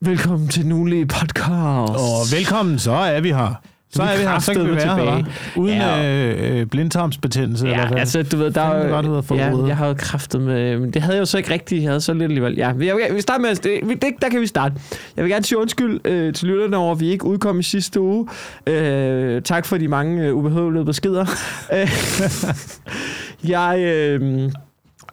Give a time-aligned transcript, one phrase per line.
[0.00, 1.92] Velkommen til Nulige Podcast.
[1.92, 3.54] Og velkommen, så er vi her.
[3.90, 5.26] Så er vi her, så kan vi være her, tilbage.
[5.26, 5.58] hva'?
[5.58, 6.24] Uden Ja.
[6.52, 7.98] øh, øh, blindtarmsbetændelse, eller Ja, hvad?
[7.98, 9.68] altså, du ved, der er havde fået ja, rodet.
[9.68, 12.12] jeg havde kræftet med, men det havde jeg jo så ikke rigtigt, jeg havde så
[12.12, 12.54] lidt alligevel.
[12.56, 14.74] Ja, vi, jeg, vi starter med, det, det, der kan vi starte.
[15.16, 18.00] Jeg vil gerne sige undskyld øh, til lytterne over, at vi ikke udkom i sidste
[18.00, 18.28] uge.
[18.66, 21.26] Øh, tak for de mange øh, ubehøvelige beskeder.
[23.48, 24.50] Jeg, øh,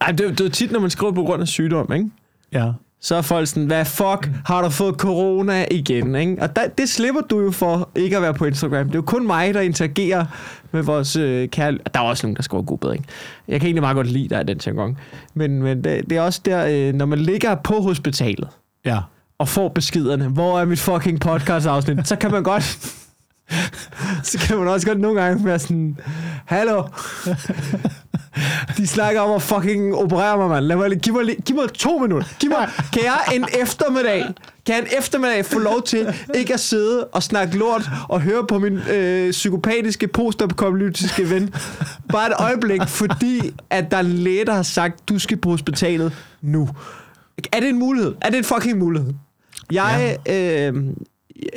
[0.01, 2.09] ej, det, det er tit, når man skriver på grund af sygdom, ikke?
[2.53, 2.71] Ja.
[3.05, 6.15] Så er folk sådan, hvad fuck, har du fået corona igen?
[6.15, 6.37] Ikke?
[6.41, 8.85] Og der, det slipper du jo for ikke at være på Instagram.
[8.85, 10.25] Det er jo kun mig, der interagerer
[10.71, 11.71] med vores øh, kære...
[11.71, 13.05] Der er også nogen, der skriver god bedring.
[13.47, 14.97] Jeg kan egentlig meget godt lide dig i den jargon.
[15.33, 18.47] Men, men det, det er også der, øh, når man ligger på hospitalet
[18.85, 18.99] Ja.
[19.37, 22.95] og får beskederne, hvor er mit fucking podcast-afsnit, så kan man godt...
[24.23, 25.99] så kan man også godt nogle gange være sådan,
[26.45, 26.83] hallo,
[28.77, 30.65] de snakker om at fucking operere mig, mand.
[30.65, 32.27] Lad mig, giv, mig, giv mig to minutter.
[32.39, 34.25] Giv mig, kan jeg en eftermiddag,
[34.65, 38.45] kan jeg en eftermiddag få lov til ikke at sidde og snakke lort og høre
[38.47, 41.53] på min øh, psykopatiske postapokalyptiske ven?
[42.09, 45.49] Bare et øjeblik, fordi at der er en læge, der har sagt, du skal på
[45.49, 46.69] hospitalet nu.
[47.51, 48.15] Er det en mulighed?
[48.21, 49.13] Er det en fucking mulighed?
[49.71, 50.69] Jeg, ja.
[50.69, 50.85] øh,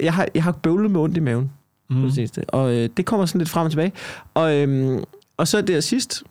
[0.03, 1.51] jeg, har, jeg har bøvlet med ondt i maven
[1.89, 2.01] mm.
[2.01, 3.93] på det seneste, og øh, det kommer sådan lidt frem og tilbage.
[4.35, 5.03] Og, øh,
[5.37, 6.23] og så der sidst,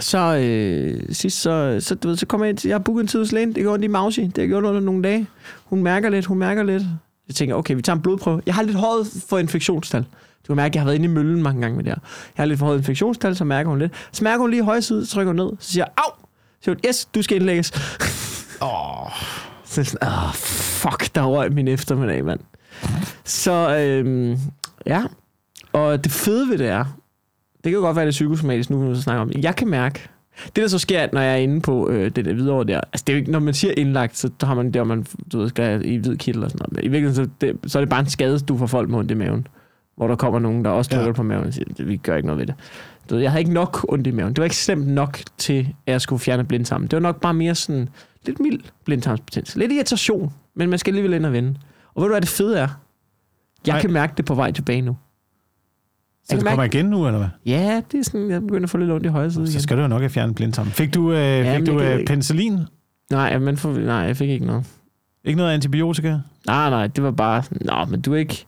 [0.00, 3.02] så, øh, sidst, så, så, du ved, så kommer jeg ind til, jeg har booket
[3.02, 5.02] en tid hos lægen, det går ondt i Mausi, det har jeg gjort under nogle
[5.02, 5.26] dage.
[5.64, 6.82] Hun mærker lidt, hun mærker lidt.
[7.28, 8.42] Jeg tænker, okay, vi tager en blodprøve.
[8.46, 10.04] Jeg har lidt hårdt for infektionstal.
[10.42, 11.98] Du kan mærke, at jeg har været inde i møllen mange gange med det her.
[12.36, 13.92] Jeg har lidt for højt infektionstal, så mærker hun lidt.
[14.12, 15.50] Så mærker hun lige højre side, så trykker hun ned.
[15.60, 16.12] Så siger au!
[16.60, 17.72] Så siger hun, yes, du skal indlægges.
[18.62, 19.10] Åh.
[19.64, 22.40] Så er jeg sådan, åh, fuck, der røg min eftermiddag, mand.
[23.24, 24.38] Så, øhm,
[24.86, 25.02] ja.
[25.72, 26.84] Og det fede ved det er,
[27.54, 29.44] det kan jo godt være, det er psykosomatisk nu, når vi snakker om det.
[29.44, 30.08] Jeg kan mærke,
[30.46, 33.04] det der så sker, når jeg er inde på øh, det der videre der, altså
[33.06, 35.48] det er jo ikke, når man siger indlagt, så har man der, man du ved,
[35.48, 36.72] skal i hvid kittel og sådan noget.
[36.72, 38.98] Men I virkeligheden, så, det, så er det bare en skade, du får folk med
[38.98, 39.46] ondt i maven.
[39.96, 41.12] Hvor der kommer nogen, der også trykker Ja.
[41.12, 42.54] på maven og siger, "Det- vi gør ikke noget ved det.
[43.10, 44.30] Du ved, jeg havde ikke nok ondt i maven.
[44.30, 46.88] Det var ikke slemt nok til, at jeg skulle fjerne blindtarmen.
[46.88, 47.88] Det var nok bare mere sådan
[48.26, 49.58] lidt mild blindtarmsbetændelse.
[49.58, 51.54] Lidt irritation, men man skal alligevel ind og vende.
[51.94, 52.68] Og ved du, hvad det fede er?
[53.66, 53.80] Jeg Nej.
[53.80, 54.96] kan mærke det på vej tilbage nu.
[56.24, 57.28] Så det mærke- kommer igen nu, eller hvad?
[57.46, 59.60] Ja, det er sådan, jeg begynder at få lidt ondt i højre side Så igen.
[59.62, 60.72] skal du jo nok have fjernet blindtarmen.
[60.72, 62.04] Fik du, øh, men fik du øh, ikke.
[62.06, 62.58] penicillin?
[63.10, 64.64] Nej, men for, nej, jeg fik ikke noget.
[65.24, 66.18] Ikke noget antibiotika?
[66.46, 68.44] Nej, nej, det var bare nå, men du er ikke...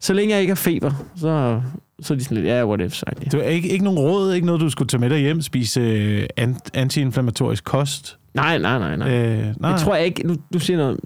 [0.00, 1.60] Så længe jeg ikke har feber, så,
[2.00, 3.28] så er de sådan lidt, ja, whatever, så ja.
[3.28, 5.80] Du er ikke, ikke nogen råd, ikke noget, du skulle tage med dig hjem, spise
[5.80, 8.18] øh, an- antiinflammatorisk kost?
[8.34, 9.08] Nej, nej, nej, nej.
[9.14, 9.70] Øh, nej.
[9.70, 11.00] Jeg tror jeg ikke, nu, du siger noget,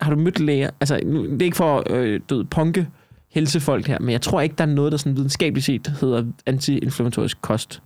[0.00, 0.70] har du mødt læger?
[0.80, 2.88] Altså, nu, det er ikke for øh, død punke
[3.30, 7.42] helsefolk her, men jeg tror ikke, der er noget, der sådan videnskabeligt set hedder antiinflammatorisk
[7.42, 7.82] kost.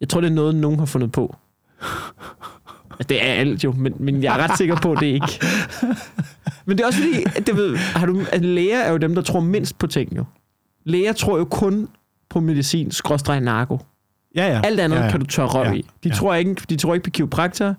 [0.00, 1.36] Jeg tror, det er noget, nogen har fundet på.
[2.90, 5.40] Altså, det er alt jo, men, men jeg er ret sikker på, at det ikke.
[6.66, 9.14] Men det er også fordi, at det ved, har du, at læger er jo dem,
[9.14, 10.24] der tror mindst på ting jo.
[10.84, 11.88] Læger tror jo kun
[12.28, 13.78] på medicin, skråstreg narko.
[14.36, 14.60] Ja, ja.
[14.64, 15.82] Alt andet ja, ja, kan du tørre røv Ja, i.
[16.04, 16.14] De, ja.
[16.14, 17.74] tror ikke, de tror ikke på kiropraktor.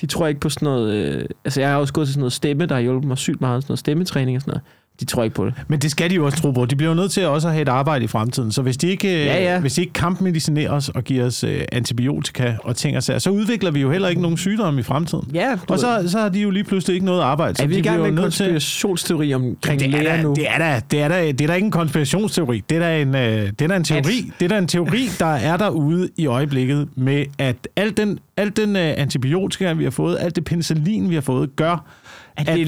[0.00, 0.94] De tror ikke på sådan noget...
[0.94, 3.40] Øh, altså, jeg har også gået til sådan noget stemme, der har hjulpet mig sygt
[3.40, 3.62] meget.
[3.62, 4.64] Sådan noget stemmetræning og sådan noget.
[5.00, 5.54] De tror ikke på det.
[5.68, 6.64] Men det skal de jo også tro på.
[6.66, 8.52] De bliver jo nødt til også at have et arbejde i fremtiden.
[8.52, 9.60] Så hvis de ikke, Ja, ja.
[9.60, 13.30] Hvis de ikke kampmedicinerer os og giver os øh, antibiotika og ting og sager, så
[13.30, 15.30] udvikler vi jo heller ikke nogen sygdomme i fremtiden.
[15.34, 17.56] Ja, Og så, så har de jo lige pludselig ikke noget arbejde.
[17.56, 20.34] Så er vi de i gang med en konspirationsteori omkring det er, da, nu?
[20.34, 22.62] det, er da, det, er da, det er da ikke en konspirationsteori.
[22.70, 23.20] Det er da en, øh,
[23.58, 24.32] det er da en teori.
[24.40, 28.56] Det er da en teori, der er derude i øjeblikket med, at al den, al
[28.56, 31.84] den øh, antibiotika, vi har fået, alt det penicillin, vi har fået, gør,
[32.38, 32.58] At er at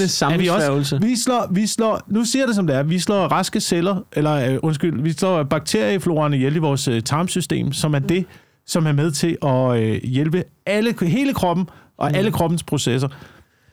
[0.00, 1.00] vi sammensværgelse.
[1.00, 4.52] vi slår, vi slår, nu siger det som det er, vi slår raske celler, eller
[4.52, 8.24] øh, undskyld, vi slår bakteriefloraen ihjel i vores øh, tarmsystem, som er det,
[8.66, 11.68] som er med til at øh, hjælpe alle, hele kroppen
[11.98, 12.14] og Mm.
[12.16, 13.08] alle kroppens processer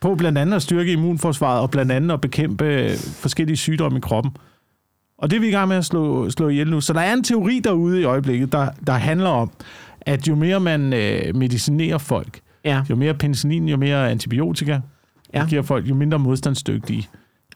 [0.02, 4.02] på blandt andet at styrke immunforsvaret og blandt andet at bekæmpe øh, forskellige sygdomme i
[4.02, 4.32] kroppen.
[5.18, 6.82] Og det er vi i gang med at slå, slå ihjel nu.
[6.82, 9.52] Så der er en teori derude i øjeblikket, der, der handler om,
[10.02, 12.82] at jo mere man øh, medicinerer folk, Ja.
[12.90, 14.80] jo mere penicillin, jo mere antibiotika,
[15.40, 15.46] Ja.
[15.50, 17.08] giver folk, jo mindre modstandsdygtige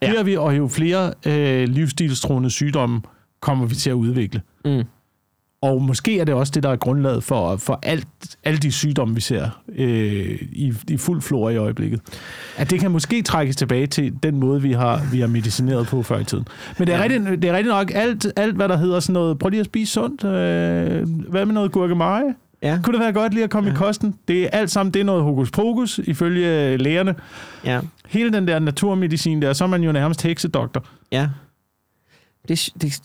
[0.02, 0.08] Ja.
[0.10, 3.02] bliver vi, og jo flere øh, livsstilstruende sygdomme
[3.42, 4.42] kommer vi til at udvikle.
[4.66, 4.84] Mm.
[5.62, 8.08] Og måske er det også det, der er grundlaget for, for alt,
[8.44, 12.02] alle de sygdomme, vi ser øh, i, i fuld flor i øjeblikket.
[12.58, 16.04] At det kan måske trækkes tilbage til den måde, vi har, vi har medicineret på
[16.04, 16.48] før i tiden.
[16.80, 17.04] Men det er, ja.
[17.04, 19.66] rigtigt, det er rigtigt nok, alt, alt hvad der hedder sådan noget, prøv lige at
[19.66, 22.36] spise sundt, øh, hvad med noget gurkemeje?
[22.64, 22.80] Ja.
[22.84, 23.76] Kunne det være godt lige at komme ja.
[23.76, 24.16] i kosten?
[24.28, 27.16] Det er alt sammen, det er noget hokus pokus, ifølge lægerne.
[27.66, 27.80] Ja.
[28.08, 30.86] Hele den der naturmedicin der, så er man jo nærmest heksedoktor.
[31.12, 31.30] Ja.
[32.48, 33.00] Det, det,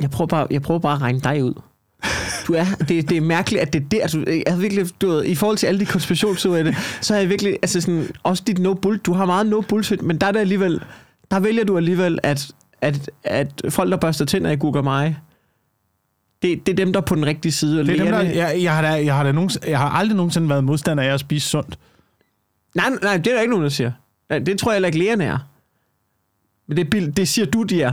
[0.00, 1.54] jeg, prøver bare, jeg prøver bare at regne dig ud.
[2.46, 5.20] du er, det, det er mærkeligt, at det er der, du, jeg har virkelig, du
[5.20, 8.74] i forhold til alle de konspirationsteorier, så er jeg virkelig, altså sådan, også dit no
[8.74, 10.80] bull, du har meget no bullshit, men der er det alligevel,
[11.30, 15.16] der vælger du alligevel, at, at, at folk, der børster tænder i Google mig,
[16.44, 17.80] det, det er dem, der er på den rigtige side.
[17.80, 19.88] Og Det er dem, der, jeg, jeg, har da, jeg, har da nogen, jeg har
[19.90, 21.78] aldrig nogensinde været modstander af at spise sundt.
[22.74, 23.92] Nej, nej, det er der ikke nogen, der siger.
[24.30, 25.38] Nej, det tror jeg heller ikke, lægerne er.
[26.68, 27.92] Men det, det siger du, de er.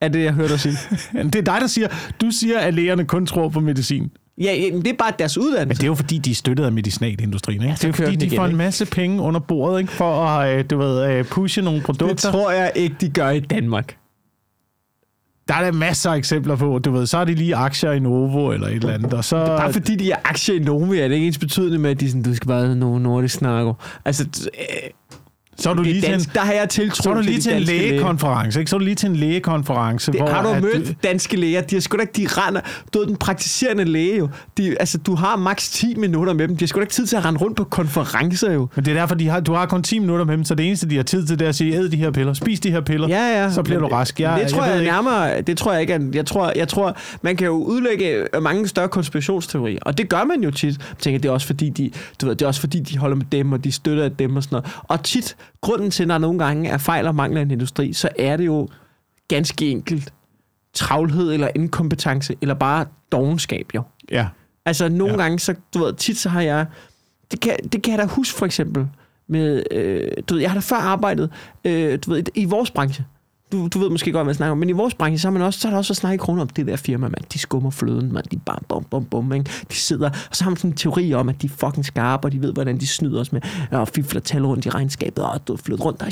[0.00, 0.74] Er det, jeg hørte dig sige.
[1.24, 1.88] Det er dig, der siger,
[2.20, 4.10] du siger, at lægerne kun tror på medicin.
[4.40, 5.80] ja, ja, men det er bare deres Men uddannelse.
[5.80, 7.60] det er jo fordi, de er støttet af medicinalindustrien.
[7.62, 7.68] Ikke?
[7.68, 9.92] Ja, det er jo fordi, de igen, får en masse penge under bordet ikke?
[9.92, 12.30] for at øh, du ved, øh, pushe nogle Det produkter.
[12.30, 13.96] tror jeg ikke, de gør i Danmark.
[15.48, 17.98] Der er der masser af eksempler på, du ved, så er de lige aktier i
[17.98, 19.46] Novo eller et eller andet, og så...
[19.46, 22.08] Bare fordi de er aktier i Novo, er det ikke ens betydende med, at de
[22.08, 24.00] sådan, du skal bare have nogle nordisk snakker.
[24.04, 24.90] Altså, øh,
[25.58, 27.40] så er du lige til en, der har jeg tiltro så er du lige de
[27.42, 28.70] til en lægekonference, ikke?
[28.70, 30.30] Så er du lige til en lægekonference, Det, hvor...
[30.30, 31.60] har du mødt danske læger?
[31.60, 32.60] De har sgu da ikke, de render.
[32.94, 34.28] Du ved, den praktiserende læge jo.
[34.58, 36.56] De, altså, du har maks 10 minutter med dem.
[36.56, 38.68] De har sgu da ikke tid til at rende rundt på konferencer jo.
[38.74, 40.66] Men det er derfor, de har, du har kun 10 minutter med dem, så det
[40.66, 42.70] eneste, de har tid til, det er at sige, æd de her piller, spis de
[42.70, 43.50] her piller, Ja, ja.
[43.52, 44.20] så bliver Men du rask.
[44.20, 47.36] Jeg, det tror jeg, jeg nærmere, det tror jeg ikke, jeg tror, jeg tror, man
[47.36, 50.78] kan jo udlægge mange større konspirationsteorier, og det gør man jo tit.
[50.78, 51.90] Jeg tænker, det er også fordi, de,
[52.20, 54.42] du ved, det er også fordi, de holder med dem, og de støtter dem og
[54.42, 54.76] sådan noget.
[54.82, 58.08] Og tit, grunden til, når nogle gange er fejl og mangler i en industri, så
[58.18, 58.68] er det jo
[59.28, 60.12] ganske enkelt
[60.74, 63.82] travlhed eller inkompetence, eller bare dogenskab jo.
[64.10, 64.28] Ja.
[64.64, 65.22] Altså nogle Ja.
[65.22, 66.66] gange, så du ved, tit så har jeg,
[67.30, 68.86] det kan, det kan jeg da huske for eksempel,
[69.28, 71.30] med, øh, du ved, jeg har da før arbejdet,
[71.64, 73.04] øh, du ved, i vores branche,
[73.52, 75.32] du, du ved måske godt, hvad jeg snakker om, men i vores branche, så, er
[75.32, 77.20] man også, så er der også at snakke i kroner om det der firma, man.
[77.32, 78.22] De skummer fløden, man.
[78.30, 79.50] De bare bum, bum, bum, ikke?
[79.70, 82.26] De sidder, og så har man sådan en teori om, at de er fucking skarpe,
[82.26, 83.40] og de ved, hvordan de snyder os med,
[83.70, 86.08] og fifler tal rundt i regnskabet, og du flytter rundt, og,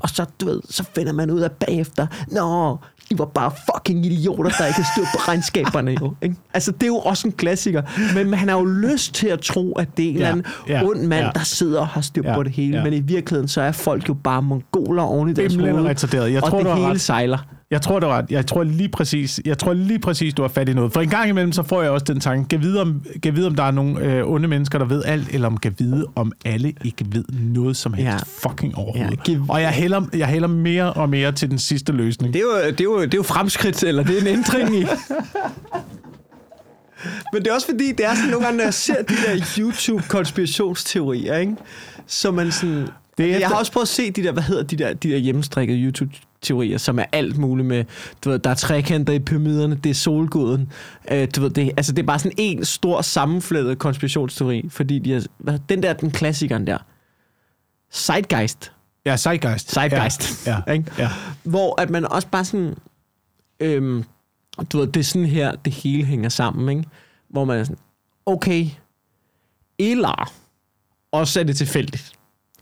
[0.00, 2.78] og så, du ved, så finder man ud af bagefter, nå,
[3.10, 6.14] I var bare fucking idioter, der ikke har styr på regnskaberne, jo.
[6.22, 6.36] Ikke?
[6.54, 7.82] Altså, det er jo også en klassiker,
[8.14, 10.84] men han har jo lyst til at tro, at det er en eller anden ja,
[10.84, 11.30] ond mand, ja.
[11.34, 12.84] der sidder og har styr Ja, på det hele, ja.
[12.84, 15.72] men i virkeligheden, så er folk jo bare mongoler oven i deres er hoved.
[15.74, 15.82] Jeg
[16.42, 17.00] og tror, det du har hele ret.
[17.00, 17.38] sejler.
[17.70, 18.24] Jeg tror, det er ret.
[18.30, 20.92] Jeg tror lige præcis, jeg tror lige præcis, du har fat i noget.
[20.92, 23.46] For en gang imellem, så får jeg også den tanke, kan vide, om, kan vide,
[23.46, 26.32] om der er nogle øh, onde mennesker, der ved alt, eller om kan vide, om
[26.44, 28.48] alle ikke ved noget som helst Ja.
[28.48, 29.28] fucking overhovedet.
[29.28, 32.34] Ja, Og jeg hælder, jeg hælder mere og mere til den sidste løsning.
[32.34, 34.76] Det er, jo, det, er jo, det er jo fremskridt, eller det er en ændring
[34.76, 34.84] i.
[37.32, 39.44] Men det er også fordi, det er sådan nogle gange, når jeg ser de der
[39.58, 41.56] YouTube-konspirationsteorier, ikke?
[42.06, 42.72] Så man sådan...
[42.72, 42.86] Det
[43.18, 44.92] er er jeg efter- har også prøvet at se de der, hvad hedder de der,
[44.94, 45.78] de der hjemmestrikkede
[46.40, 47.84] YouTube-teorier, som er alt muligt med,
[48.24, 50.72] du ved, der er trekanter i pyramiderne, det er solguden.
[51.10, 55.14] Øh, du ved, det, altså det er bare sådan en stor sammenflædet konspirationsteori, fordi de
[55.14, 56.78] er, den der, den klassikeren der,
[57.92, 58.72] Zeitgeist,
[59.06, 59.70] Ja, Zeitgeist.
[59.72, 61.10] Zeitgeist, Ja, ja, ja.
[61.42, 62.74] hvor at man også bare sådan,
[63.60, 64.04] øhm,
[64.72, 66.90] du ved, det er sådan her, det hele hænger sammen, ikke?
[67.28, 67.78] Hvor man er sådan,
[68.26, 68.66] okay,
[69.78, 70.32] eller
[71.12, 72.12] også er det tilfældigt,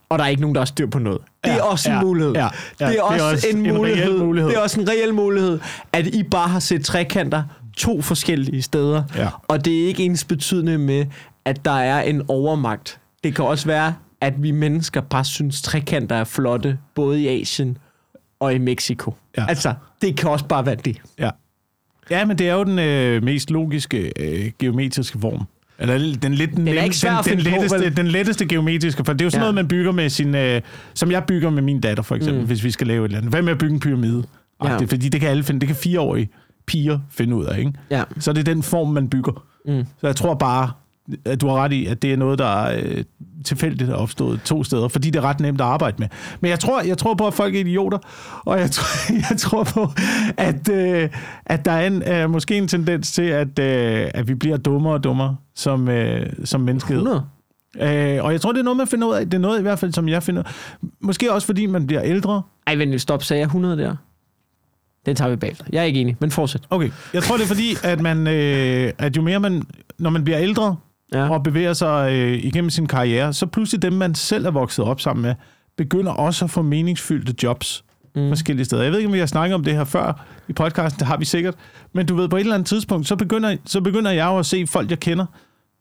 [0.09, 1.21] og der er ikke nogen, der har styr på noget.
[1.45, 2.33] Det er Ja, også en ja, mulighed.
[2.35, 2.49] ja,
[2.81, 2.89] ja.
[2.89, 4.19] det er også, en, mulighed.
[4.19, 4.51] mulighed.
[4.51, 5.59] Det er også en reel mulighed,
[5.93, 7.43] at I bare har set trekanter
[7.77, 9.29] to forskellige steder, Ja.
[9.49, 11.07] og det er ikke ens betydende med,
[11.45, 13.01] at der er en overmagt.
[13.25, 17.79] Det kan også være, at vi mennesker bare synes, trekanter er flotte, både i Asien
[18.41, 19.15] og i Mexico.
[19.37, 19.47] Ja.
[19.49, 20.97] Altså, det kan også bare være det.
[21.19, 21.31] Ja.
[22.11, 25.43] ja, men det er jo den øh, mest logiske øh, geometriske form.
[25.79, 27.97] Eller den, lidt den, er nem- ikke den, den, på, letteste, vel?
[27.97, 29.17] den letteste geometriske form.
[29.17, 29.43] Det er jo sådan Ja.
[29.43, 30.35] noget, man bygger med sin...
[30.35, 30.61] Øh,
[30.95, 32.47] som jeg bygger med min datter, for eksempel, mm.
[32.47, 33.33] hvis vi skal lave et eller andet.
[33.33, 34.25] Hvad med at bygge en pyramide?
[34.65, 34.79] Ja.
[34.79, 35.61] Det, fordi det kan alle finde.
[35.61, 36.29] Det kan fireårige
[36.67, 37.73] piger finde ud af, ikke?
[37.91, 38.03] Ja.
[38.19, 39.45] Så det er den form, man bygger.
[39.67, 39.85] Mm.
[40.01, 40.71] Så jeg tror bare,
[41.25, 43.05] at du har ret i, at det er noget, der er øh,
[43.45, 46.09] tilfældigt er opstået to steder, fordi det er ret nemt at arbejde med.
[46.41, 47.99] Men jeg tror, jeg tror på, at folk er idioter,
[48.45, 49.89] og jeg tror, jeg tror på,
[50.37, 51.09] at, øh,
[51.47, 54.95] at der er en, øh, måske en tendens til, at, øh, at vi bliver dummere
[54.95, 56.99] og dummere som, øh, som menneskehed.
[56.99, 57.25] 100.
[57.81, 59.25] Øh, og jeg tror, det er noget, man finder ud af.
[59.25, 60.43] Det er noget i hvert fald, som jeg finder
[61.01, 62.43] Måske også, fordi man bliver ældre.
[62.67, 63.97] Ej, vent, stop, sagde jeg 100 der?
[65.07, 65.65] Den tager vi bagefter.
[65.73, 66.61] Jeg er ikke enig, men fortsæt.
[66.71, 69.63] Okay, jeg tror, det er fordi, at, man, øh, at jo mere man,
[69.99, 70.77] når man bliver ældre,
[71.15, 71.29] Ja.
[71.31, 75.01] og bevæger sig øh, igennem sin karriere, så pludselig dem, man selv er vokset op
[75.01, 75.35] sammen med,
[75.77, 77.85] begynder også at få meningsfyldte jobs
[78.15, 78.29] mm.
[78.31, 78.83] forskellige steder.
[78.83, 81.17] Jeg ved ikke, om vi har snakket om det her før i podcasten, det har
[81.17, 81.55] vi sikkert,
[81.93, 84.47] men du ved, på et eller andet tidspunkt, så begynder, så begynder jeg jo at
[84.47, 85.27] se folk, jeg kender,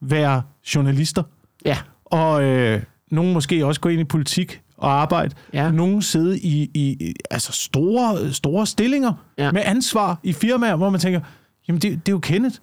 [0.02, 0.42] være
[0.76, 1.24] journalister,
[1.66, 1.78] Ja.
[2.06, 2.82] og øh,
[3.12, 5.36] nogen måske også gå ind i politik og arbejde.
[5.54, 5.72] Ja.
[5.72, 9.52] Nogen sidde i, i, i altså store, store stillinger Ja.
[9.52, 11.20] med ansvar i firmaer, hvor man tænker,
[11.68, 12.56] jamen det, det er jo Kenneth.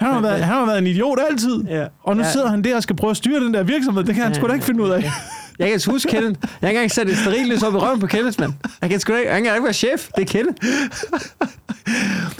[0.00, 1.86] Han har, været, han har været en idiot altid, Ja.
[2.02, 2.30] og nu Ja.
[2.32, 4.04] sidder han der og skal prøve at styre den der virksomhed.
[4.04, 5.10] Det kan han Ja, sgu da ikke finde ud af.
[5.58, 6.38] Jeg kan huske Kenneth.
[6.42, 8.52] Jeg har ikke engang sat et sterillys op i røven på Kenneth, mand.
[8.82, 10.08] Jeg kan sgu da ikke, han kan ikke være chef.
[10.16, 10.56] Det er Kenneth.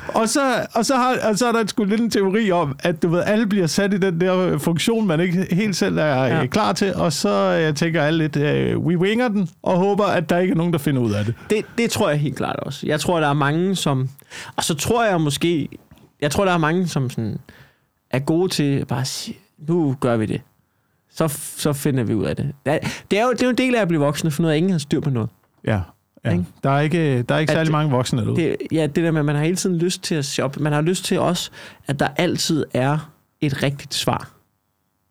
[0.09, 3.03] og, så, og, så har, og så er der sgu lidt en teori om, at
[3.03, 6.25] du ved, alle bliver sat i den der funktion, man ikke helt selv er Ja.
[6.39, 6.47] ja.
[6.47, 8.37] klar til, og så jeg tænker alle lidt,
[8.77, 11.25] uh, we winger den, og håber, at der ikke er nogen, der finder ud af
[11.25, 11.35] det.
[11.51, 12.87] Det, det tror jeg helt klart også.
[12.87, 14.09] Jeg tror, der er mange, som...
[14.57, 15.69] Og så tror jeg måske...
[16.23, 17.39] Jeg tror, der er mange, som sådan,
[18.11, 20.41] er gode til bare at sige, nu gør vi det.
[21.11, 22.53] Så, så finder vi ud af det.
[22.67, 22.79] Det er,
[23.11, 24.51] det er, jo, det er jo en del af at blive voksen, at finde ud
[24.51, 25.31] af, at ingen har styr på noget.
[25.65, 25.81] Ja,
[26.25, 26.31] ja.
[26.33, 26.45] Ikke?
[26.65, 28.37] Der er ikke, der er ikke At særlig det- mange voksne derude.
[28.43, 30.61] Det, ja, det der med, at man har hele tiden lyst til at shoppe.
[30.63, 31.51] Man har lyst til også,
[31.87, 33.11] at der altid er
[33.41, 34.31] et rigtigt svar.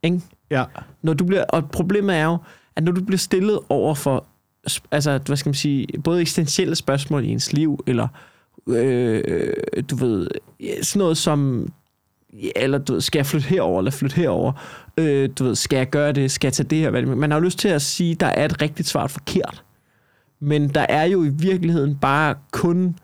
[0.03, 0.21] Ikke?
[0.51, 0.63] Ja.
[1.01, 2.37] Når du bliver, og problemet er jo,
[2.75, 4.25] at når du bliver stillet over for,
[4.91, 8.07] altså, hvad skal man sige, både eksistentielle spørgsmål i ens liv, eller
[8.75, 9.53] øh,
[9.89, 10.27] du ved,
[10.81, 11.69] sådan noget som,
[12.33, 14.51] ja, eller du ved, skal jeg flytte herover eller flytte herover?
[14.97, 16.31] Øh, du ved, skal jeg gøre det?
[16.31, 16.89] Skal jeg tage det her?
[16.89, 17.17] Hvad det?
[17.17, 19.63] Man har jo lyst til at sige, der er et rigtigt svar forkert.
[20.39, 22.95] Men der er jo i virkeligheden bare kun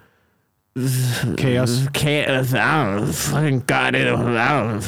[1.37, 1.69] Kaos.
[1.93, 2.53] Kaos.
[2.53, 4.05] Ah, Fucking gør det.
[4.37, 4.81] Ah,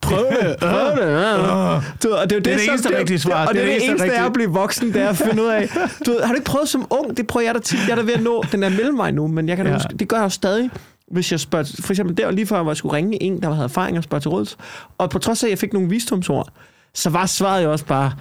[0.00, 0.56] Prøv det.
[0.60, 1.16] Prøv det.
[1.16, 1.82] ah.
[2.02, 3.46] Du, og det er det, det som- eneste rigtige svar.
[3.46, 4.26] Og det, Det er er det det eneste eneste, er rigtige.
[4.26, 5.68] at blive voksen, det er at finde ud af.
[6.06, 7.16] Du har du ikke prøvet som ung?
[7.16, 7.78] Det prøver jeg da tit.
[7.86, 9.72] Jeg er da ved at nå den der mellemvej nu, men jeg kan Ja.
[9.72, 10.70] huske, det gør jeg jo stadig.
[11.10, 13.64] Hvis jeg spørger, for eksempel der lige før, hvor jeg skulle ringe en, der havde
[13.64, 14.56] erfaring og spørge til råds.
[14.98, 16.48] Og på trods af, at jeg fik nogle visdomsord,
[16.94, 18.12] så var svaret jo også bare,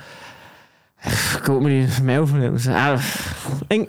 [1.44, 2.74] gå med din mavefornemmelse.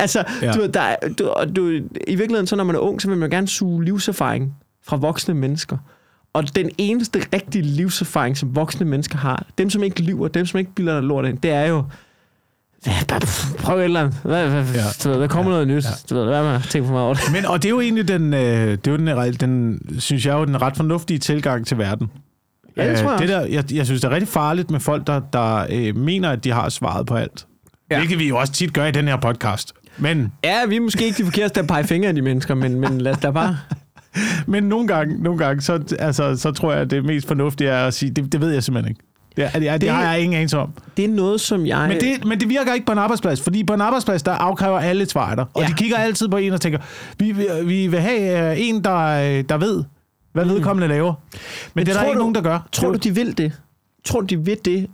[0.01, 0.53] Altså, ja.
[0.53, 1.69] Du, der, er- du, og du,
[2.07, 4.55] i virkeligheden, så når man er ung, så vil man gerne suge livserfaring
[4.87, 5.77] fra voksne mennesker.
[6.33, 10.59] Og den eneste rigtige livserfaring, som voksne mennesker har, dem som ikke lyver, dem som
[10.59, 11.85] ikke bilder dig lort ind, det er jo,
[13.09, 13.21] bare
[13.59, 14.17] prøv et eller andet.
[14.23, 14.83] Hvad, hvad, ja.
[15.05, 15.55] Du ved, der kommer Ja.
[15.57, 15.85] noget nyt.
[15.85, 15.91] Ja.
[16.11, 17.23] Du ved, hvad man tænker for meget over det.
[17.33, 20.35] Men, og det er jo egentlig den, øh, det er jo den, den, synes jeg,
[20.35, 22.11] er jo den ret fornuftige tilgang til verden.
[22.79, 24.81] Ja, det tror jeg Øh, det der, jeg, jeg synes, det er rigtig farligt med
[24.81, 27.47] folk, der, der øh, mener, at de har svaret på alt.
[27.91, 27.95] Ja.
[27.95, 28.01] Ja.
[28.01, 29.73] Hvilket vi jo også tit gør i den her podcast.
[29.99, 32.55] Men, Ja, vi er måske ikke de forkerte til at pege fingre af de mennesker,
[32.55, 33.57] men, men lad os da bare...
[34.47, 37.87] men nogle gange, nogle gange så, altså, så tror jeg, at det mest fornuftige er
[37.87, 39.03] at sige, det, det ved jeg simpelthen ikke.
[39.37, 40.73] Det, er- det, er- det, Det- har jeg ingen anelse om.
[40.97, 41.89] Det er noget, som jeg...
[41.89, 44.79] Men det, men det virker ikke på en arbejdsplads, fordi på en arbejdsplads, der afkræver
[44.79, 45.45] alle et svar dig.
[45.45, 45.63] Og Ja.
[45.63, 45.69] ja.
[45.69, 46.79] de kigger altid på en og tænker,
[47.19, 49.85] vi, vi, vi vil have øh, en, der, øh, der ved,
[50.39, 50.59] hvad Mm.
[50.59, 51.13] vedkommende laver.
[51.13, 51.41] Men,
[51.75, 52.69] men det er der tror ikke du- nogen, der gør.
[52.73, 53.53] Tror du, de vil det?
[54.05, 54.91] Tror du, de vil det?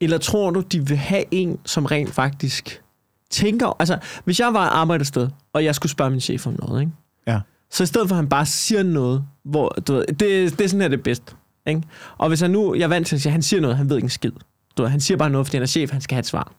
[0.00, 2.82] Eller tror du, de vil have en, som rent faktisk
[3.30, 3.76] tænker...
[3.78, 6.92] Altså, hvis jeg var et arbejdssted, og jeg skulle spørge min chef om noget, ikke?
[7.26, 7.40] Ja.
[7.70, 10.18] Så i stedet for, at han bare siger noget, hvor, du ved, det,
[10.58, 11.36] det er sådan her det er bedst.
[11.66, 11.82] Ikke?
[12.18, 13.88] Og hvis han nu, jeg er vant til at sige, at han siger noget, han
[13.90, 14.32] ved ikke en skid.
[14.76, 16.52] Du ved, han siger bare noget, fordi han er chef, han skal have et svar.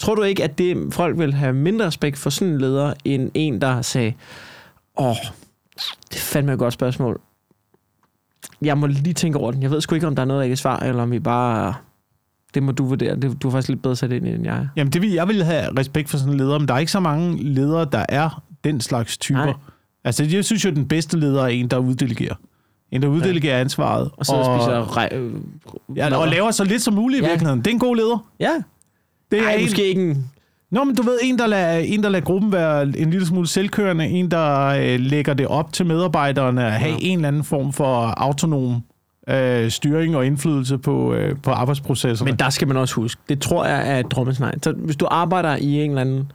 [0.00, 3.30] Tror du ikke, at det, folk vil have mindre respekt for sådan en leder, end
[3.34, 4.12] en, der sagde,
[4.96, 5.16] åh,
[6.10, 7.20] det er fandme et godt spørgsmål.
[8.62, 9.62] Jeg må lige tænke over den.
[9.62, 11.74] Jeg ved sgu ikke, om der er noget rigtigt svar, eller om vi bare...
[12.54, 13.16] Det må du vurdere.
[13.16, 14.66] Det, du er faktisk lidt bedre sat ind i, end jeg er.
[14.76, 16.92] Jamen, det vil, jeg vil have respekt for sådan en leder, men der er ikke
[16.92, 19.44] så mange ledere, der er den slags typer.
[19.44, 19.54] Nej.
[20.04, 22.34] Altså, jeg synes jo, at den bedste leder er en, der uddelegerer.
[22.90, 24.10] En, der uddelegerer ansvaret.
[24.16, 25.08] Og så og, spiser...
[25.12, 25.32] Øh,
[25.96, 27.30] ja, og laver så lidt som muligt i Ja.
[27.30, 27.58] virkeligheden.
[27.60, 28.30] Det er en god leder.
[28.40, 28.50] Ja.
[29.30, 30.30] Det er Ej, en, måske ikke en...
[30.74, 33.46] Nå, men du ved, en der, lader, en, der lader gruppen være en lille smule
[33.46, 36.96] selvkørende, en, der øh, lægger det op til medarbejderne at have Ja.
[37.00, 38.82] en eller anden form for autonom
[39.28, 42.30] øh, styring og indflydelse på, øh, på arbejdsprocesserne.
[42.30, 44.54] Men der skal man også huske, det tror jeg er et drømmesnej.
[44.62, 46.32] Så hvis du arbejder i en eller anden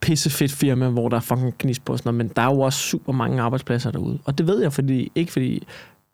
[0.00, 2.78] pissefedt firma, hvor der er fucking knis på sådan noget, men der er jo også
[2.78, 4.18] super mange arbejdspladser derude.
[4.24, 5.66] Og det ved jeg, fordi, ikke fordi,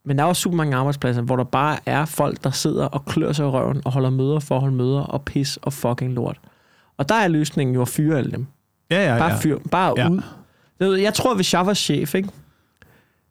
[0.05, 3.05] men der er også super mange arbejdspladser, hvor der bare er folk, der sidder og
[3.05, 6.13] klør sig i røven og holder møder for at holde møder og pis og fucking
[6.13, 6.39] lort.
[6.99, 8.47] Og der er løsningen jo at fyre alle dem.
[8.91, 9.39] ja, ja, Bare ja.
[9.39, 10.09] fyr, bare Ja.
[10.09, 10.97] ud.
[10.97, 12.29] Jeg tror, hvis jeg var chef, ikke,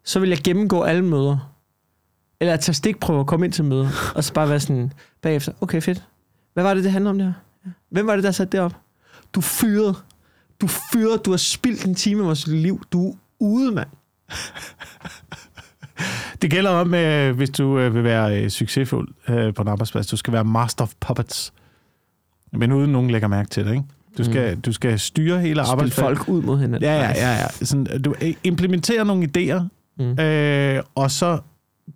[0.04, 1.54] så ville jeg gennemgå alle møder.
[2.40, 3.88] Eller tage stikprøver og komme ind til møder.
[4.14, 6.02] og så bare være sådan bagefter, okay fedt.
[6.54, 7.32] Hvad var det, det handlede om der?
[7.90, 8.72] Hvem var det, der satte det op?
[9.34, 9.94] Du fyrede.
[10.60, 11.18] Du fyrede.
[11.18, 12.82] Du har spildt en time af vores liv.
[12.92, 13.88] Du er ude, mand.
[16.42, 20.06] Det gælder om, øh, hvis du øh, vil være øh, succesfuld øh, på en arbejdsplads.
[20.06, 21.52] Du skal være master of puppets.
[22.52, 23.84] Men uden nogen lægger mærke til det, ikke?
[24.18, 24.60] Du skal, mm.
[24.60, 26.16] du skal styre hele Spil arbejdspladsen.
[26.16, 26.82] folk ud mod hinanden.
[26.82, 27.32] Ja, ja, ja.
[27.32, 27.46] ja.
[27.64, 29.62] Sådan, du øh, implementerer nogle idéer,
[30.00, 30.20] Mm.
[30.20, 31.38] øh, og så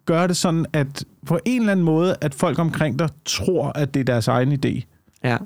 [0.05, 3.95] gør det sådan, at på en eller anden måde, at folk omkring dig tror, at
[3.95, 4.83] det er deres egen idé,
[5.25, 5.37] ja.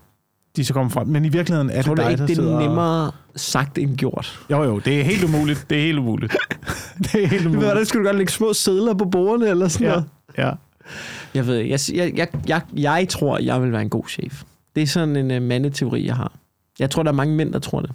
[0.56, 1.06] de så kommer frem.
[1.08, 3.96] Men i virkeligheden er tror det dig, ikke, der det er og- nemmere sagt end
[3.96, 4.40] gjort.
[4.50, 5.66] Jo, jo, det er helt umuligt.
[5.70, 6.36] Det er helt umuligt.
[7.12, 7.64] det er helt umuligt.
[7.64, 10.04] Hvordan skulle du godt lægge små sædler på bordene eller sådan Ja, noget?
[10.38, 10.50] ja.
[11.34, 11.56] Jeg ved.
[11.56, 14.42] Jeg, jeg, jeg, jeg, jeg tror, jeg vil være en god chef.
[14.76, 16.32] Det er sådan en uh, mandeteori, jeg har.
[16.78, 17.90] Jeg tror, der er mange mænd, der tror det.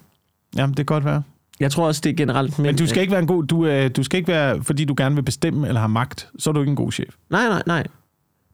[0.56, 1.24] Jamen, det kan godt være.
[1.60, 2.68] Jeg tror også, det er generelt mænd.
[2.68, 3.44] Men du skal ikke være en god...
[3.44, 6.50] Du, øh, du skal ikke være, fordi du gerne vil bestemme eller have magt, så
[6.50, 7.16] er du ikke en god chef.
[7.30, 7.88] Nej, nej, nej.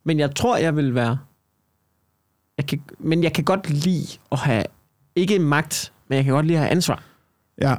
[0.04, 1.18] Men jeg tror, jeg vil være...
[2.58, 4.64] Jeg kan, men jeg kan godt lide at have...
[5.16, 7.04] Ikke magt, men jeg kan godt lide at have ansvar.
[7.62, 7.76] Ja.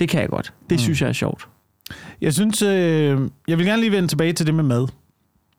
[0.00, 0.52] Det kan jeg godt.
[0.70, 0.78] Det mm.
[0.78, 1.48] synes jeg er sjovt.
[2.20, 4.88] Jeg synes, øh, jeg vil gerne lige vende tilbage til det med mad.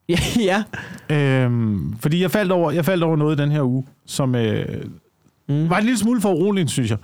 [0.09, 0.17] Ja,
[1.09, 1.15] ja.
[1.15, 4.65] Øhm, fordi jeg faldt, over, jeg faldt over noget i den her uge, som øh,
[5.49, 5.69] Mm.
[5.69, 6.97] var en lille smule for uroligt, synes jeg.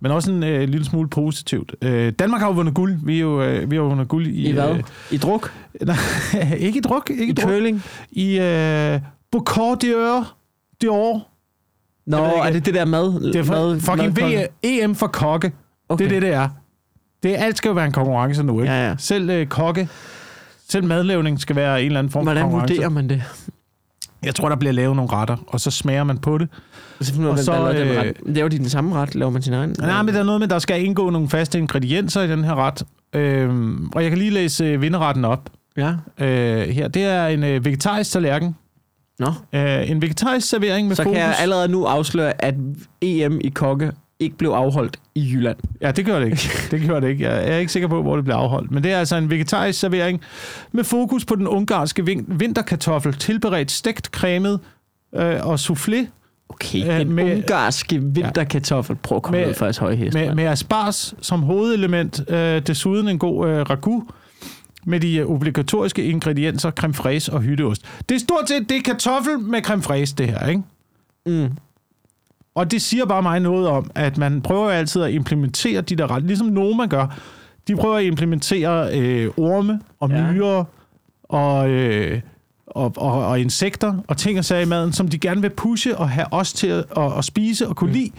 [0.00, 1.74] Men også en øh, lille smule positivt.
[1.82, 2.94] Øh, Danmark har jo vundet guld.
[3.04, 4.48] Vi, er jo, øh, vi har jo vundet guld i...
[4.48, 4.70] I hvad?
[4.70, 5.52] Øh, I druk?
[5.86, 5.96] nej,
[6.58, 7.10] ikke i druk.
[7.10, 7.50] Ikke i druk.
[7.50, 7.82] curling?
[8.10, 9.00] I øh,
[9.32, 10.26] Bocor d'Or.
[10.84, 11.20] d'Or.
[12.06, 13.32] Nå, er det det der mad?
[13.32, 15.52] Det er for, mad, fucking v, EM for kokke.
[15.88, 16.04] Okay.
[16.04, 16.48] Det er det, det er.
[17.22, 18.72] Det alt skal jo være en konkurrence nu, ikke?
[18.72, 18.94] Ja, ja.
[18.98, 19.88] Selv øh, kokke,
[20.70, 22.74] selv madlavning skal være en eller anden form for Hvordan konkurrence.
[22.74, 23.22] vurderer man det?
[24.22, 26.48] Jeg tror, der bliver lavet nogle retter, og så smager man på det.
[27.00, 28.12] Så Og så, så, den øh, ret.
[28.26, 29.14] Laver de den samme ret?
[29.14, 29.76] Laver man sin egen?
[29.78, 32.54] Nej, men der er noget med, der skal indgå nogle faste ingredienser i den her
[32.54, 32.82] ret.
[33.12, 35.92] Øhm, og jeg kan lige læse øh, vinderretten op Ja.
[36.20, 36.88] øh, her.
[36.88, 38.56] Det er en øh, vegetarisk tallerken.
[39.18, 39.26] Nå.
[39.52, 41.16] Øh, en vegetarisk servering med Så fokus...
[41.16, 42.54] kan jeg allerede nu afsløre, at
[43.02, 45.56] EM i kokke ikke blev afholdt i Jylland.
[45.80, 46.50] Ja, det gør det ikke.
[46.70, 47.24] Det gør det ikke.
[47.24, 48.70] Jeg er ikke sikker på, hvor det bliver afholdt.
[48.70, 50.20] Men det er altså en vegetarisk servering
[50.72, 54.60] med fokus på den ungarske vin- vinterkartoffel, tilberedt stegt, cremet
[55.14, 56.06] øh, og soufflé
[56.50, 58.96] Okay, Øh, den med- ungarske vinterkartoffel.
[58.96, 60.14] Prøv at komme Med- ud fra høje hest.
[60.14, 62.20] med, med asparges som hovedelement.
[62.30, 64.04] Øh, desuden en god øh, ragu
[64.86, 67.82] med de øh, obligatoriske ingredienser, creme fraise og hytteost.
[68.08, 70.62] Det er stort set, det er kartoffel med creme fraise, det her, ikke?
[71.26, 71.48] Mm.
[72.58, 75.96] Og det siger bare mig noget om, at man prøver jo altid at implementere de
[75.96, 77.18] der ret, ligesom Noma gør.
[77.68, 80.32] De prøver at implementere øh, orme og Ja.
[80.32, 80.64] myrer
[81.24, 82.20] og, øh,
[82.66, 85.98] og, og, og insekter og ting og sager i maden, som de gerne vil pushe
[85.98, 87.94] og have os til at, at, at spise og kunne Mm.
[87.96, 88.10] lide,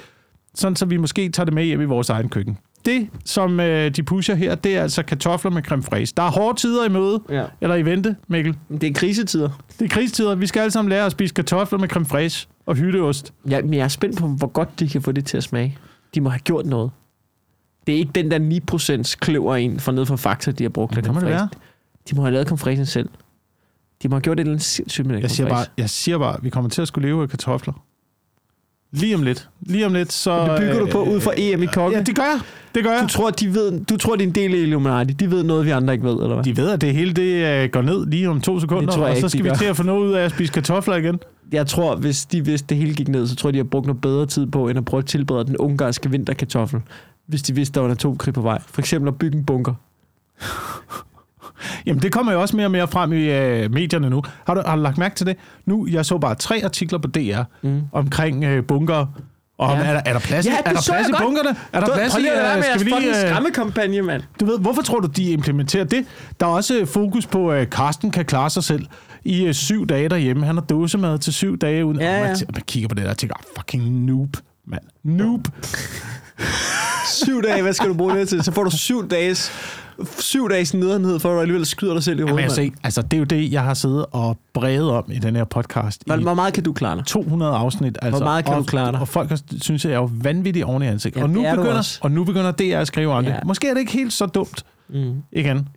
[0.56, 2.58] sådan så vi måske tager det med hjem i vores egen køkken.
[2.86, 6.14] Det, som øh, de pusher her, det er altså kartofler med creme fraise.
[6.18, 7.44] Der er hårde tider i møde, Ja.
[7.62, 8.56] eller i vente, Mikkel.
[8.82, 9.50] Det er krisetider.
[9.80, 10.36] Det er krigstider.
[10.36, 13.34] Vi skal alle sammen lære at spise kartofler med creme fraise og hytteost.
[13.50, 15.78] Ja, men jeg er spændt på, hvor godt de kan få det til at smage.
[16.16, 16.92] De må have gjort noget.
[17.88, 20.96] Det er ikke den der 9% kløver en fra nede fra Fakta, de har brugt.
[20.96, 21.50] Det må det være.
[22.10, 23.10] De må have lavet komfræsen selv.
[24.04, 26.44] De må have gjort et eller andet sindssygt med Jeg siger, bare, jeg siger bare,
[26.44, 27.74] vi kommer til at skulle leve af kartofler.
[28.92, 29.50] Lige om lidt.
[29.62, 30.42] Lige om lidt, så...
[30.48, 31.98] Det bygger du på ud fra EM i kokke.
[31.98, 32.40] Ja, det gør jeg.
[32.76, 33.02] Det gør jeg.
[33.04, 35.14] Du tror, de ved, du tror, det er en del af Illuminati.
[35.14, 36.44] De ved noget, vi andre ikke ved, eller hvad?
[36.44, 39.08] De ved, at det hele det øh, går ned lige om to sekunder, Det tror
[39.08, 39.56] jeg og så ikke, skal de vi gør.
[39.56, 41.20] til at få noget ud af at spise kartofler igen.
[41.52, 43.86] Jeg tror, hvis de vidste, det hele gik ned, så tror jeg, de har brugt
[43.86, 46.82] noget bedre tid på, end at prøve at tilberede den ungarske vinterkartoffel.
[47.28, 48.62] Hvis de vidste, der var en atomkrig på vej.
[48.68, 49.74] For eksempel at bygge en bunker.
[51.86, 54.22] Jamen, det kommer jo også mere og mere frem i øh, medierne nu.
[54.48, 55.36] Har du, har du lagt mærke til det?
[55.66, 57.82] Nu, jeg så bare tre artikler på DR Mm.
[57.92, 59.06] omkring øh, bunker.
[59.58, 59.84] Og Ja.
[59.84, 61.24] er, der, er der plads, Ja, det er der plads i godt.
[61.24, 61.50] bunkerne?
[61.74, 62.22] Er der Du- plads Prøv i...
[62.22, 63.24] lige at lade være øh, med skal vi lige...
[63.24, 64.24] øh, skræmmekampagne, mand.
[64.40, 66.06] Du ved, hvorfor tror du, de implementerer det?
[66.40, 68.86] Der er også øh, fokus på, at Karsten kan klare sig selv
[69.26, 70.46] i øh, syv dage derhjemme.
[70.46, 72.00] Han har dåsemad til syv dage uden.
[72.00, 72.46] Ja, Og man, ja.
[72.54, 74.82] man kigger på det der og tænker, "Ah, fucking noob, mand.
[75.04, 75.48] Noob.
[77.26, 78.44] Syv dage, hvad skal du bruge det til?
[78.44, 79.52] Så får du syv dages,
[80.20, 82.44] syv dages nederenhed, for at du alligevel skyder dig selv i Jamen, hovedet.
[82.44, 82.66] altså, mand.
[82.66, 85.44] ikke- altså, det er jo det, jeg har siddet og brevet om i den her
[85.44, 86.04] podcast.
[86.06, 87.06] Hvor, i hvor meget kan du klare dig?
[87.06, 87.98] 200 afsnit.
[88.02, 89.00] Altså, meget kan og, du klare dig?
[89.00, 91.16] Og folk synes, jeg er jo vanvittig oven i ansigt.
[91.18, 93.30] Ja, og, nu det er begynder, og nu begynder DR at skrive om Ja.
[93.32, 93.40] det.
[93.46, 95.14] Måske er det ikke helt så dumt Mm.
[95.32, 95.68] igen.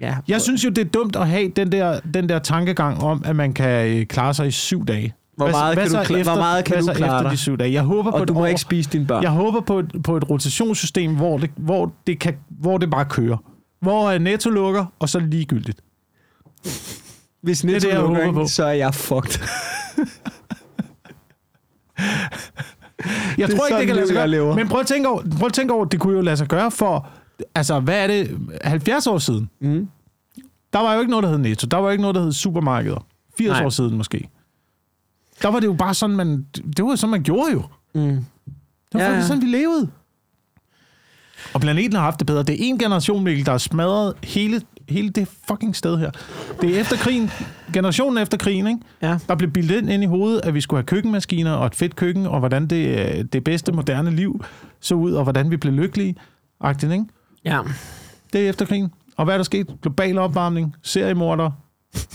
[0.00, 0.16] Ja.
[0.28, 3.36] Jeg synes jo, det er dumt at have den der, den der tankegang om, at
[3.36, 5.14] man kan øh, klare sig i syv dage.
[5.36, 7.10] Hvor Hvad- meget hvad kan så du kla- efter, hvor meget kan hvad du klare
[7.16, 7.30] efter dig?
[7.30, 7.72] de syv dage?
[7.72, 9.22] Jeg håber på Og et du må år- ikke spise dine børn.
[9.22, 13.04] Jeg håber på et, på et rotationssystem, hvor det, hvor det, kan, hvor det bare
[13.04, 13.36] kører.
[13.80, 15.80] Hvor øh, Netto lukker, og så ligegyldigt.
[17.42, 18.46] Hvis det, Netto jeg lukker, håber ikke, på.
[18.46, 19.40] så er jeg fucked.
[23.38, 24.54] Jeg Det tror ikke, det kan lade sig gøre.
[24.56, 26.70] Men prøv at, tænke over, prøv at tænke over, det kunne jo lade sig gøre
[26.70, 27.08] for,
[27.54, 29.50] altså hvad er det, 70 år siden?
[29.60, 29.88] Mm.
[30.72, 31.66] Der var jo ikke noget, der hed Netto.
[31.66, 33.06] Der var jo ikke noget, der hed supermarkeder.
[33.38, 33.64] 80 Nej.
[33.64, 34.28] år siden måske.
[35.42, 36.46] Der var det jo bare sådan, man,
[36.76, 37.62] det var jo sådan, man gjorde jo.
[37.94, 38.00] Mm.
[38.02, 38.24] Det
[38.92, 39.22] var Ja, ja, ja.
[39.26, 39.90] sådan, vi levede.
[41.54, 42.42] Og planeten har haft det bedre.
[42.42, 46.10] Det er en generation, Mikkel, der har smadret hele, hele det fucking sted her.
[46.60, 47.30] Det er efter krigen,
[47.72, 48.80] generationen efter krigen, ikke?
[49.02, 49.18] Ja.
[49.28, 51.96] Der blev bildet ind, ind i hovedet, at vi skulle have køkkenmaskiner og et fedt
[51.96, 54.44] køkken, og hvordan det, øh, det bedste moderne liv
[54.80, 56.14] så ud, og hvordan vi blev lykkelige.
[56.60, 57.04] Agtigt, ikke?
[57.46, 57.60] Ja.
[58.32, 58.90] Det er efter krigen.
[59.16, 59.66] Og hvad er der sket?
[59.82, 61.50] Global opvarmning, seriemorder.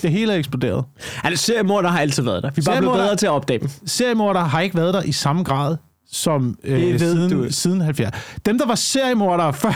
[0.01, 0.85] Det hele er eksploderet.
[1.23, 2.49] Altså, seriemorder har altid været der.
[2.55, 3.69] Vi er bare blevet bedre til at opdage dem.
[3.85, 5.77] Seriemorder har ikke været der i samme grad
[6.13, 7.47] som øh, siden, du.
[7.51, 8.11] siden 70.
[8.45, 9.73] Dem, der var seriemordere før,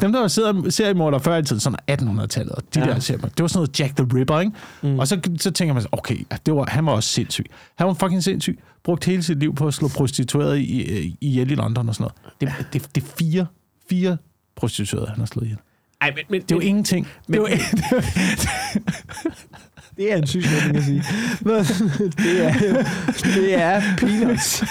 [0.00, 2.86] dem, der var ser- seriemordere før i tiden, sådan 1800-tallet, og de Ja.
[2.86, 4.52] der seriemordere, det var sådan noget Jack the Ripper, ikke?
[4.82, 4.98] Mm.
[4.98, 6.16] Og så, så tænker man, så, okay,
[6.46, 7.44] det var, han var også sindssyg.
[7.78, 8.58] Han var fucking sindssyg.
[8.84, 12.10] Brugt hele sit liv på at slå prostituerede i, i, ihjel i London og sådan
[12.40, 12.54] noget.
[12.58, 13.46] Det, det, det er fire,
[13.90, 14.16] fire
[14.58, 15.58] prostituerede, han har slået ihjel.
[16.00, 17.08] Ej, men, men, Det er jo ingenting.
[17.28, 18.00] Men- det er jo,
[19.96, 21.04] det er en syg sætning at sige.
[21.40, 22.52] Men det er,
[23.34, 24.64] det er peanuts.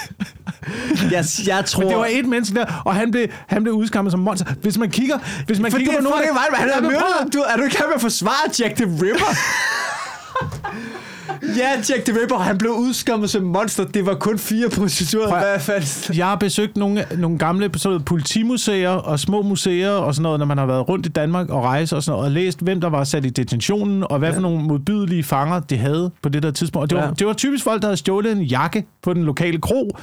[1.10, 1.80] Jeg, jeg tror...
[1.82, 4.54] Men det var et menneske der, og han blev, han blev udskammet som monster.
[4.62, 7.34] Hvis man kigger, hvis man For det kigger er på af- meget, han er myrdet.
[7.34, 9.34] Du, er du ikke med at forsvare Jack the Ripper?
[11.56, 13.84] ja, Jack the Ripper, han blev udskammet som monster.
[13.84, 15.28] Det var kun fire prostituerede.
[15.30, 16.16] Prøv- Hvad fanden?
[16.18, 20.46] Jeg har besøgt nogle, nogle gamle sådan politimuseer og små museer og sådan noget, når
[20.46, 22.88] man har været rundt i Danmark og rejse og sådan noget, og læst, hvem der
[22.88, 26.50] var sat i detentionen, og hvad for nogle modbydelige fanger de havde på det der
[26.50, 26.82] tidspunkt.
[26.82, 27.10] Og det var, Ja.
[27.18, 29.96] det var typisk folk, der havde stjålet en jakke på den lokale kro,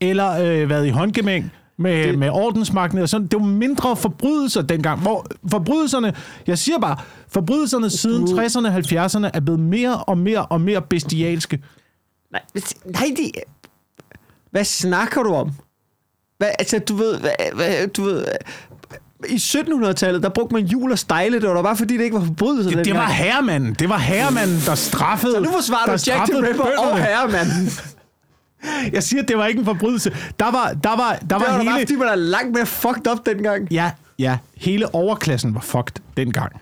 [0.00, 2.98] eller øh, været i håndgemæng med, Det- med ordensmagten.
[2.98, 3.26] Og sådan.
[3.26, 6.14] Det var mindre forbrydelser dengang, hvor forbrydelserne,
[6.46, 6.96] jeg siger bare,
[7.28, 11.62] forbrydelserne siden 60'erne og 70'erne er blevet mere og mere og mere bestialske.
[12.32, 12.42] Nej,
[12.84, 13.30] nej de...
[14.50, 15.50] Hvad snakker du om?
[16.38, 17.18] Hvad, altså, du ved...
[17.20, 18.26] Hvad, hvad, du ved
[19.28, 21.40] i 1700-tallet, der brugte man jul og stejle.
[21.40, 23.74] Det var da bare fordi, det ikke var forbrydelser Det, det var herremanden.
[23.74, 25.32] Det var herremanden, der straffede...
[25.34, 27.70] Så nu forsvarer du Jack the Ripper og herremanden.
[28.92, 30.10] Jeg siger, det var ikke en forbrydelse.
[30.40, 31.80] Der var, der var, der Det var var da hele...
[31.80, 33.72] fordi, man er langt mere fucked up dengang.
[33.72, 34.38] Ja, ja.
[34.56, 36.52] Hele overklassen var fucked dengang.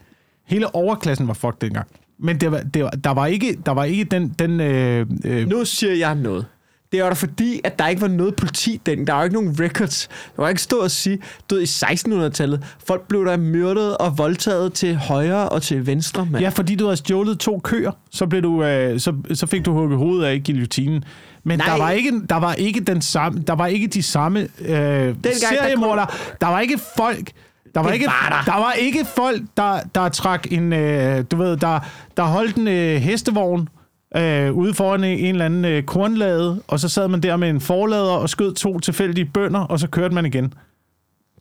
[0.46, 1.86] Hele overklassen var fucked dengang.
[2.18, 4.34] Men det var, det var, der var ikke, der var ikke den...
[4.38, 6.46] den øh, øh, Nu siger jeg noget.
[6.92, 9.06] Det var da fordi, at der ikke var noget politi den.
[9.06, 10.08] Der var ikke nogen records.
[10.36, 11.18] Der var ikke stå og sige,
[11.50, 16.26] du ved, i 1600-tallet, folk blev der myrdet og voldtaget til højre og til venstre,
[16.30, 16.42] mand.
[16.44, 19.72] Ja, fordi du havde stjålet to køer, så, blev du, øh, så, så fik du
[19.72, 21.04] hugget hovedet af i guillotinen.
[21.44, 21.66] Men Nej.
[21.68, 25.14] der var, ikke, der var ikke den samme, der var ikke de samme øh, der
[25.58, 26.06] seriemordere.
[26.40, 27.30] Der var ikke folk,
[27.74, 28.52] der var, Det ikke, var der.
[28.52, 31.80] der var ikke folk, der, der trak en, øh, du ved, der,
[32.16, 33.68] der holdt en øh, hestevogn
[34.16, 37.50] øh, ude foran en, en eller anden øh, kornlade, og så sad man der med
[37.50, 40.54] en forlader og skød to tilfældige bønder, og så kørte man igen.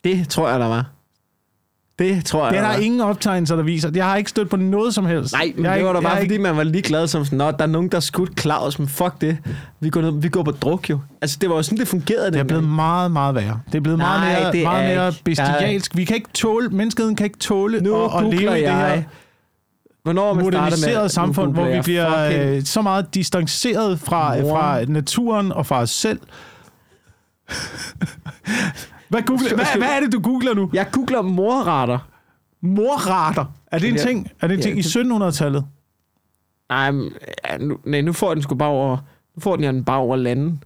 [0.03, 0.85] Det tror jeg, der var.
[1.99, 3.91] Det tror jeg, Det er der ingen optegnelser, der viser.
[3.95, 5.34] Jeg har ikke stødt på noget som helst.
[5.34, 7.25] Nej, men jeg det var da jeg bare fordi, ikke- man var lige glad som
[7.25, 9.38] sådan, Nå, der er nogen, der skudt Claus, men fuck det.
[9.79, 10.99] Vi går, ned, vi går på druk jo.
[11.21, 12.75] Altså, det var jo sådan, det fungerede Det er blevet dengang.
[12.75, 13.60] meget, meget værre.
[13.71, 15.23] Det er blevet Nej, meget mere, det er meget mere ikke.
[15.23, 15.97] bestialsk.
[15.97, 18.69] Vi kan ikke tåle, menneskeheden kan ikke tåle Nu at, at leve googler i det
[18.69, 19.06] her jeg.
[20.03, 21.10] Hvornår man startet med...
[21.10, 24.49] samfund, hvor vi jeg bliver fucking- øh, så meget distanceret fra, Mor.
[24.58, 26.19] fra naturen og fra os selv.
[29.13, 30.69] hvad, googler, hvad, hvad er det, du googler nu?
[30.73, 32.10] Jeg googler morretter.
[32.62, 33.45] Morrater.
[33.71, 34.02] Er det en Ja.
[34.02, 34.32] ting?
[34.41, 35.65] Er det en Ja, ting i det- 1700-tallet?
[36.69, 36.91] Nej,
[37.52, 38.97] ja, nu, nej, nu får den sgu bare over...
[39.36, 40.63] Nu får den jo bare over landen.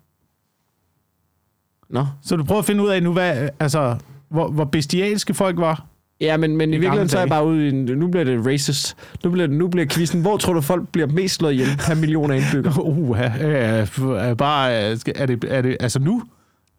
[1.89, 2.05] Nå.
[2.21, 3.95] Så du prøver at finde ud af nu, hvad, altså,
[4.29, 5.85] hvor, hvor bestialske folk var?
[6.21, 7.71] Ja, men, men i, I virkeligheden så er jeg bare ude i...
[7.71, 8.95] Nu bliver det racist.
[9.23, 10.21] Nu bliver, nu bliver quizzen...
[10.21, 12.83] Hvor tror du, folk bliver mest slået ihjel per million af indbyggere?
[12.83, 16.23] Uh, øh, øh, bare, øh, er det, er det altså nu?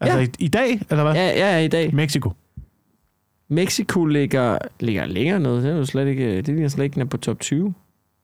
[0.01, 0.25] Altså Ja.
[0.25, 1.15] i, i dag, eller hvad?
[1.15, 1.95] Ja, ja, i dag.
[1.95, 2.33] Mexico.
[3.49, 5.57] Mexico ligger, ligger længere ned.
[5.57, 6.37] Det er jo slet ikke...
[6.37, 7.75] Det ligger slet ikke på top 20.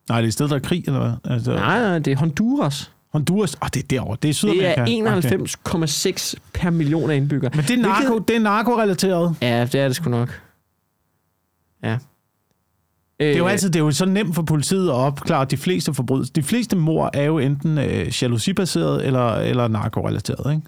[0.08, 1.32] Nej, det er et sted, der er krig, eller hvad?
[1.34, 2.90] Altså, Nej, nej, det er Honduras.
[3.12, 4.16] Honduras, åh, det er derovre.
[4.22, 4.80] Det er Det Sydamerika.
[4.80, 7.50] er 91,6 per million af indbyggere.
[7.54, 9.36] Men det er, narko, Hvilket- det er narkorelateret.
[9.42, 10.40] Ja, det er det sgu nok.
[11.84, 11.98] Ja.
[13.20, 15.56] Det er jo Øh, altid det er jo så nemt for politiet at opklare de
[15.56, 16.32] fleste forbrydelser.
[16.32, 20.62] De fleste mor er jo enten øh, jalousibaseret eller, eller narkorelateret, ikke?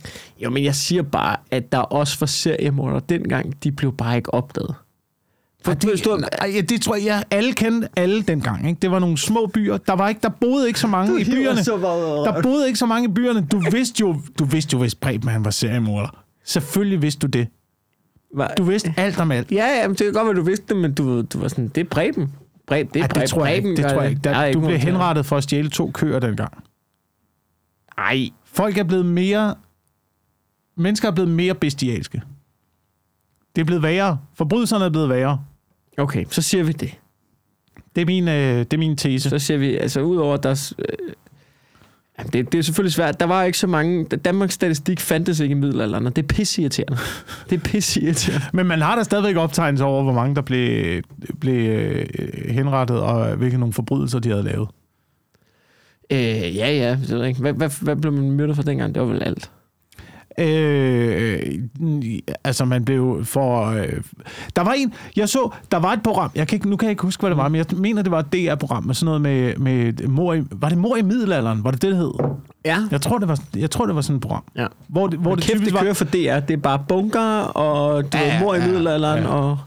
[0.45, 4.35] Jo, men jeg siger bare, at der også for seriemordere dengang, de blev bare ikke
[4.35, 4.75] opdaget.
[5.65, 8.69] For Ej, det, ej, ja, det tror jeg, jeg alle kendte alle dengang.
[8.69, 8.79] Ikke?
[8.83, 9.77] Det var nogle små byer.
[9.77, 11.65] Der, var ikke, der boede ikke så mange i byerne.
[12.25, 13.47] Der boede ikke så mange i byerne.
[13.53, 16.25] Du vidste jo, du vidste jo hvis Preben han var seriemorder.
[16.45, 17.49] Selvfølgelig vidste du det.
[18.59, 19.53] Du vidste alt om alt.
[19.53, 21.69] Ja, ja, men det kan godt være, du vidste det, men du, du var sådan,
[21.69, 22.33] det er Preben.
[22.67, 23.21] Preben det er Ej, Preben.
[23.23, 23.77] det tror jeg ikke.
[23.77, 24.21] Det tror jeg ikke.
[24.25, 26.65] Der er Der, du blev henrettet for at stjæle to køer dengang.
[27.99, 29.55] Ej, Folk er blevet mere...
[30.77, 32.23] Mennesker er blevet mere bestialske.
[33.57, 34.19] Det er blevet værre.
[34.35, 35.45] Forbrydelserne er blevet værre.
[35.99, 36.99] okay, så siger vi det.
[37.95, 39.31] Det er min, øh, det er min tese.
[39.31, 40.75] Så siger vi, altså udover at der...
[42.19, 43.21] jamen, det, det er selvfølgelig svært.
[43.21, 44.05] Der var ikke så mange...
[44.05, 46.99] Danmarks statistik fandtes ikke i middelalderen, og det er pisseirriterende.
[47.51, 48.47] det er pisseirriterende.
[48.53, 51.03] Men man har da stadigvæk optegnelse over, hvor mange der blev,
[51.41, 52.07] blev øh,
[52.49, 54.69] henrettet, og hvilke nogle forbrydelser de havde lavet.
[56.13, 56.97] Øh, ja, ja.
[57.39, 58.95] Hvad, hvad, hvad blev man myrdet for dengang?
[58.95, 59.51] Det var vel alt.
[60.39, 61.59] Øh,
[62.45, 63.67] altså man blev for...
[63.67, 63.93] Øh,
[64.57, 66.91] der var en, jeg så, der var et program, jeg kan ikke, nu kan jeg
[66.91, 69.21] ikke huske, hvad det var, men jeg mener, det var et DR-program med sådan noget
[69.21, 71.65] med, med mor i, var det mor i middelalderen?
[71.65, 72.13] Var det det, det hed?
[72.65, 72.79] Ja.
[72.91, 74.45] Jeg tror, det var, jeg tror, det var sådan et program.
[74.57, 74.67] Ja.
[74.89, 75.81] Hvor det, hvor det det kæft, typisk det var...
[75.81, 76.47] kører for DR.
[76.47, 79.29] Det er bare bunker, og du Ja, mor i ja, middelalderen, ja.
[79.29, 79.59] og...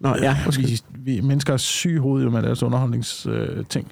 [0.00, 3.88] Nå, ja, vi, vi mennesker er syge jo med deres underholdningsting.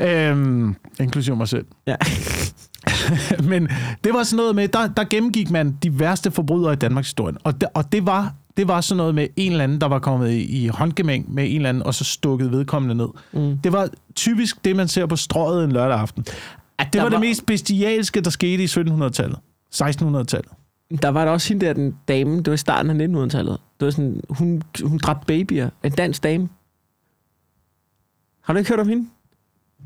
[0.00, 1.64] Øh, øhm, inklusive mig selv.
[1.86, 1.96] Ja.
[3.50, 3.68] Men
[4.04, 7.34] det var sådan noget med, der, der gennemgik man de værste forbrydere i Danmarks historie.
[7.44, 9.98] Og det, og det var det var sådan noget med en eller anden, der var
[9.98, 13.08] kommet i, i håndgemæng med en eller anden, og så stukket vedkommende ned.
[13.32, 13.58] Mm.
[13.58, 16.24] Det var typisk det, man ser på strøget en lørdag aften.
[16.78, 19.38] At Det var, var det mest bestialske, der skete i 1700-tallet.
[19.74, 20.48] 1600-tallet.
[21.02, 23.58] der var der også hende der, den dame, det var i starten af 1900-tallet.
[23.80, 25.70] Det var sådan, hun, hun dræbte babyer.
[25.84, 26.48] En dansk dame.
[28.42, 29.08] Har du ikke hørt om hende?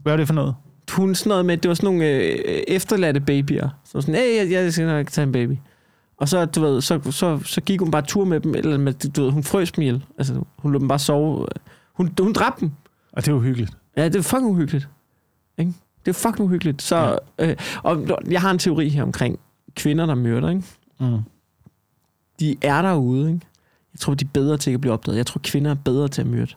[0.03, 0.55] Hvad er det for noget?
[0.91, 3.69] Hun sådan noget med, det var sådan nogle øh, efterladte babyer.
[3.85, 5.57] Så sådan, hey, jeg, jeg skal nok tage en baby.
[6.17, 8.93] Og så, du ved, så, så, så gik hun bare tur med dem, eller med,
[8.93, 10.05] du ved, hun frøs dem ihjel.
[10.19, 11.47] Altså, hun lå dem bare sove.
[11.93, 12.71] Hun, hun dræbte dem.
[13.13, 13.73] Og det er uhyggeligt.
[13.97, 14.89] Ja, det er fucking uhyggeligt.
[15.59, 15.73] Ikke?
[16.07, 16.83] Det er fucking uhyggeligt.
[16.83, 17.51] Så, ja.
[17.51, 19.39] øh, og jeg har en teori her omkring
[19.77, 20.63] kvinder, der myrder, ikke?
[21.01, 21.19] Mm.
[22.41, 23.47] De er derude, ikke?
[23.95, 25.17] Jeg tror, de er bedre til at blive opdaget.
[25.19, 26.55] Jeg tror, kvinder er bedre til at myrde.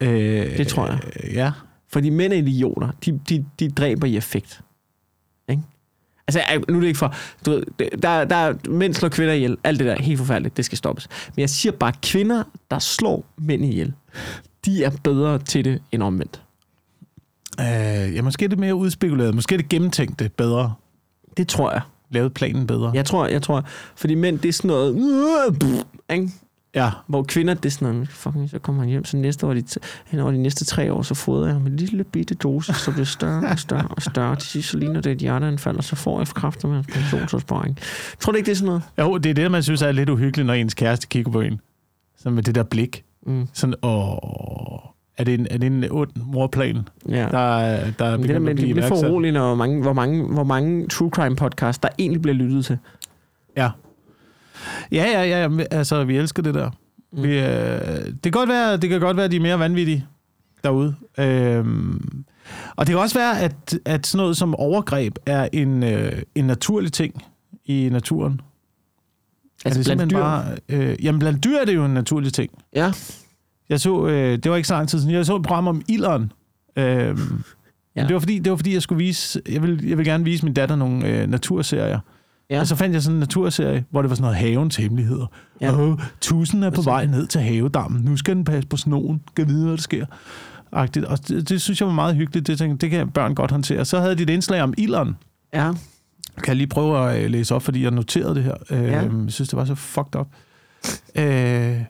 [0.00, 1.00] Øh, Det tror jeg.
[1.24, 1.52] Øh, ja.
[1.94, 2.88] Fordi mænd er idioter.
[3.04, 4.60] De, de, de dræber i effekt.
[5.48, 5.62] Ikke?
[6.28, 7.14] Altså, nu er det ikke for...
[7.46, 7.62] Du ved,
[8.02, 9.56] der, der, mænd slår kvinder ihjel.
[9.64, 10.56] Alt det der er helt forfærdeligt.
[10.56, 11.08] Det skal stoppes.
[11.36, 13.92] Men jeg siger bare, kvinder, der slår mænd ihjel,
[14.64, 16.42] de er bedre til det end omvendt.
[17.60, 19.34] Øh, ja, måske er det mere udspekuleret.
[19.34, 20.74] Måske er det gennemtænkt det bedre.
[21.36, 21.80] Det tror jeg.
[22.10, 22.90] Lavet planen bedre.
[22.94, 23.64] Jeg tror, jeg tror,
[23.96, 26.30] fordi mænd, det er sådan noget, "Øh, pff", ikke?
[26.74, 26.90] Ja.
[27.06, 29.62] hvor kvinder, det er sådan noget, fucking, så kommer han hjem, så næste år, de,
[30.06, 32.90] hen over de næste tre år, så fodrer jeg ham en lille bitte dose, så
[32.92, 34.36] bliver større og større og større.
[34.36, 37.78] Til sidst, så ligner det et hjerteanfald, og så får jeg kræfter med pensionsopsparing.
[38.20, 38.82] Tror du ikke, det er sådan noget?
[38.98, 41.60] Jo, det er det, man synes er lidt uhyggeligt, når ens kæreste kigger på en.
[42.18, 43.04] Så med det der blik.
[43.26, 43.48] Mm.
[43.52, 44.16] Sådan, åh,
[45.18, 47.14] er det en, er det en ond morplan, Ja.
[47.30, 49.54] der, er- der er Men det, med, at det blive bliver for uroligt, når hvor
[49.54, 52.78] mange, hvor, mange, hvor mange true crime podcast, der egentlig bliver lyttet til.
[53.56, 53.70] Ja.
[54.92, 56.70] Ja, ja, ja, ja, altså, vi elsker det der.
[57.12, 57.22] Mm.
[57.22, 60.06] Vi, øh, det, kan godt være, det kan godt være, at de er mere vanvittige
[60.64, 60.94] derude.
[61.18, 62.24] Øhm,
[62.76, 66.44] og det kan også være, at, at sådan noget som overgreb er en, øh, en
[66.44, 67.24] naturlig ting
[67.64, 68.40] i naturen.
[69.64, 70.18] Altså er det blandt dyr.
[70.18, 72.50] Bare, øh, jamen, blandt dyr er det jo en naturlig ting.
[72.76, 72.92] Ja.
[73.68, 75.82] Jeg så, øh, det var ikke så lang tid siden, jeg så et program om
[75.88, 76.32] ilderen.
[76.76, 77.42] Øhm,
[77.96, 78.00] Ja.
[78.00, 78.06] ja.
[78.06, 80.44] det, var fordi, det var fordi, jeg skulle vise, jeg vil, jeg vil gerne vise
[80.44, 82.00] min datter nogle øh, naturserier.
[82.50, 82.60] Ja.
[82.60, 85.26] Og så fandt jeg sådan en naturserie, hvor det var sådan noget havens hemmeligheder.
[85.60, 85.72] Ja.
[85.72, 88.02] Og tusen er på vej ned til havedammen.
[88.02, 89.22] Nu skal den passe på snogen.
[89.32, 90.06] Skal vide, hvad der sker.
[90.72, 91.04] Agtigt.
[91.04, 92.46] Og det, det, synes jeg var meget hyggeligt.
[92.46, 93.84] Det, tænkte, det kan børn godt håndtere.
[93.84, 95.16] Så havde de et indslag om ilderen.
[95.54, 95.72] Ja.
[96.36, 98.54] Kan jeg lige prøve at øh, læse op, fordi jeg noterede det her.
[98.70, 99.00] Øh, Ja.
[99.00, 100.26] Jeg synes, det var så fucked up.
[101.14, 101.80] Øh,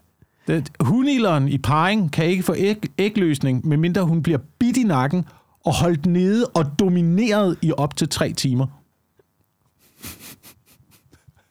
[0.46, 5.24] det, hunilderen i parring kan ikke få æg, ægløsning, medmindre hun bliver bidt i nakken
[5.64, 8.66] og holdt nede og domineret i op til tre timer.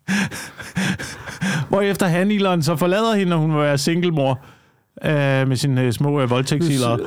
[1.69, 4.39] Hvorefter hanilderen så forlader hende, når hun vil være singlemor
[5.05, 6.99] øh, med sine øh, små øh, voldtægtsilere.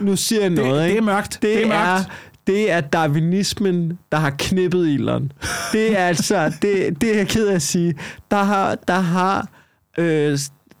[0.00, 0.98] Nu siger jeg Det, noget, det ikke?
[0.98, 1.32] er mørkt.
[1.32, 2.08] Det, det er er, mørkt.
[2.46, 5.32] det er darwinismen, der har knippet ilderen.
[5.72, 7.94] Det er altså, det, det er jeg ked af at sige.
[8.30, 9.48] Der har, der har,
[9.98, 10.38] øh,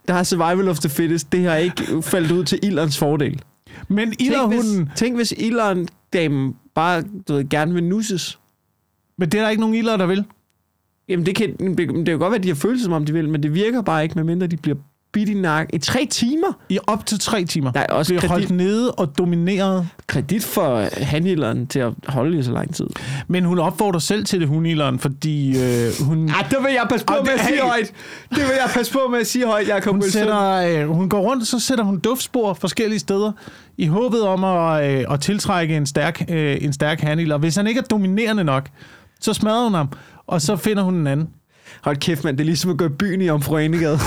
[0.08, 3.42] der har survival of the fittest, det har ikke faldet ud til ilderens fordel.
[3.88, 4.90] Men Tænk hvis, ilderhunden...
[4.96, 8.38] tænk, hvis ilderen damen bare du ved, gerne vil nusses.
[9.18, 10.24] Men det er der ikke nogen ilder, der vil.
[11.08, 13.04] Jamen, det kan, det, det kan jo godt være, at de har følelser, som om
[13.04, 14.76] de vil, men det virker bare ikke, medmindre de bliver
[15.12, 15.74] bidt i nakken.
[15.74, 16.46] I tre timer?
[16.68, 17.70] I op til tre timer.
[17.72, 19.88] Der er også bliver holdt kredit, nede og domineret.
[20.06, 22.86] kredit for hanilderen til at holde i så lang tid.
[23.28, 27.06] Men hun opfordrer selv til det, hunilderen, fordi øh, hun, Ja, det vil jeg passe
[27.06, 27.62] på Og med det- at sige hey!
[27.68, 27.92] højt.
[28.30, 30.50] Det vil jeg passe på med at sige højt, Jacob hun, sætter,
[30.82, 33.32] øh, hun går rundt, så sætter hun duftspor forskellige steder,
[33.78, 37.38] i håbet om at, øh, at tiltrække en stærk, øh, en stærk hanilder.
[37.38, 38.68] Hvis han ikke er dominerende nok,
[39.20, 39.88] så smadrer hun ham,
[40.26, 41.28] og så finder hun en anden.
[41.84, 42.36] Hold kæft, mand.
[42.38, 43.98] Det er ligesom at gå i byen i Omfru Enegade.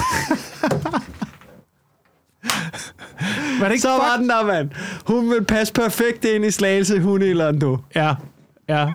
[3.60, 4.70] Var det ikke Så var fuck- den der, mand.
[5.06, 7.80] Hun vil passe perfekt ind i slagelse hundeilderen, du.
[7.96, 8.14] Ja,
[8.70, 8.88] ja.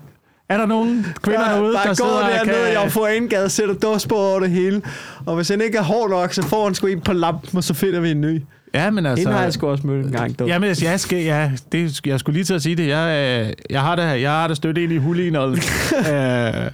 [0.48, 2.82] Er der nogen kvinder Der, derude, der der sidder og dernede i kan...
[2.82, 4.82] Omfru Enegade og sætter dåsbord over det hele.
[5.26, 7.64] Og hvis han ikke er hård nok, så får han sgu en på lampen, og
[7.64, 8.42] så finder vi en ny.
[8.74, 9.20] Ja, men altså...
[9.20, 10.46] Hende har jeg sgu også mødt en gang, du.
[10.46, 12.88] Jamen, altså, jeg, skal, ja, det, jeg skulle lige til at sige det.
[12.88, 15.52] Jeg, øh, jeg har det, jeg har det stødt ind i hulineret
[15.98, 16.70] øh,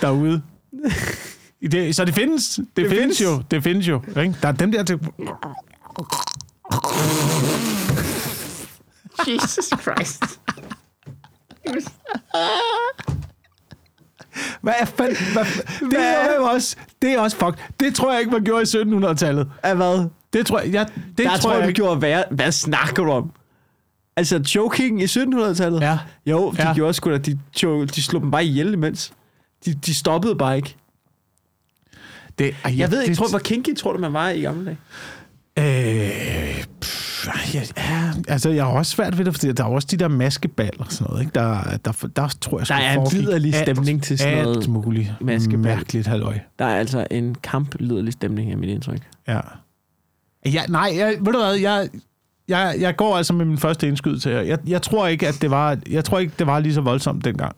[0.00, 0.42] derude.
[1.72, 2.54] Det, så det findes.
[2.54, 3.20] Det, det findes, findes.
[3.20, 3.42] jo.
[3.50, 4.02] Det findes jo.
[4.08, 4.34] Ikke?
[4.42, 4.98] Der er dem der til...
[9.26, 10.22] Jesus Christ.
[14.60, 15.16] Hvad er fanden?
[15.32, 15.44] Hvad,
[15.90, 17.70] det, er også, det er også fuck.
[17.80, 19.50] Det tror jeg ikke, man gjorde i 1700-tallet.
[19.62, 20.08] Af hvad?
[20.36, 22.24] Det tror jeg, jeg det Der tror, tror jeg, jeg gjorde værre.
[22.30, 23.30] Hvad snakker du om?
[24.16, 25.80] Altså, choking i 1700-tallet?
[25.80, 25.98] Ja.
[26.26, 26.74] Jo, de Ja.
[26.74, 27.18] gjorde sgu da.
[27.18, 27.38] De,
[27.86, 29.12] de slog dem bare ihjel imens.
[29.64, 30.76] De, de stoppede bare ikke.
[32.38, 34.78] Det, ej, Jeg ved ikke, tror, hvor kinky tror du, man var i gamle dage?
[35.58, 39.88] Øh, pff, ja, ja, altså, jeg har også svært ved det, fordi der er også
[39.90, 41.34] de der maskeballer og sådan noget, ikke?
[41.34, 44.56] Der, der, der, der tror jeg, Der er en liderlig alt- stemning til sådan noget
[44.56, 45.58] Alt muligt maskebal.
[45.58, 46.38] mærkeligt, halløj.
[46.58, 49.00] Der er altså en kampliderlig stemning her, mit indtryk.
[49.28, 49.40] Ja.
[50.52, 51.88] Ja nej, jeg, ved du hvad, jeg,
[52.48, 54.40] jeg, jeg går altså med min første indskydelse her.
[54.40, 57.24] Jeg, jeg tror ikke, at det var, jeg tror ikke, det var lige så voldsomt
[57.24, 57.56] dengang.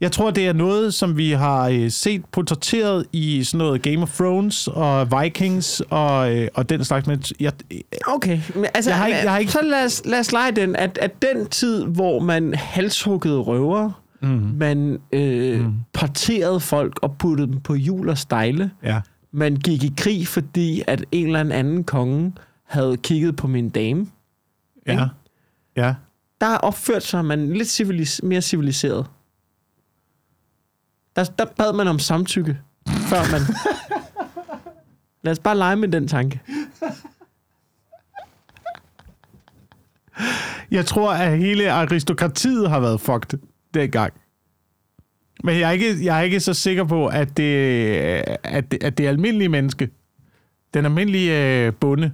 [0.00, 4.02] Jeg tror, det er noget, som vi har øh, set portrætteret i sådan noget Game
[4.02, 7.06] of Thrones og Vikings og, øh, og den slags.
[7.06, 7.52] Men jeg,
[8.06, 10.52] Okay, men altså, Jeg har ikke- jeg har ikke- så lad os, lad os lege
[10.52, 15.66] den, at, at den tid, hvor man halshuggede røver, mm, man øh, Mm.
[15.66, 15.74] mm.
[15.92, 19.00] parterede folk og puttede dem på hjul og stejle, ja.
[19.34, 22.32] Man gik i krig, fordi at en eller anden konge
[22.64, 24.06] havde kigget på min dame,
[24.86, 24.92] Ja.
[24.92, 25.04] Ikke?
[25.76, 25.94] Ja.
[26.40, 29.06] der opførte sig man lidt civilis- mere civiliseret.
[31.16, 33.40] Der, der bad man om samtykke, før man...
[35.24, 36.40] Lad os bare lege med den tanke.
[40.70, 43.38] Jeg tror, at hele aristokratiet har været fucked
[43.74, 44.12] dengang.
[45.44, 47.52] Men jeg er ikke, jeg er ikke så sikker på, at det,
[48.42, 49.88] at det, at det almindelige menneske,
[50.74, 52.12] den almindelige øh, bonde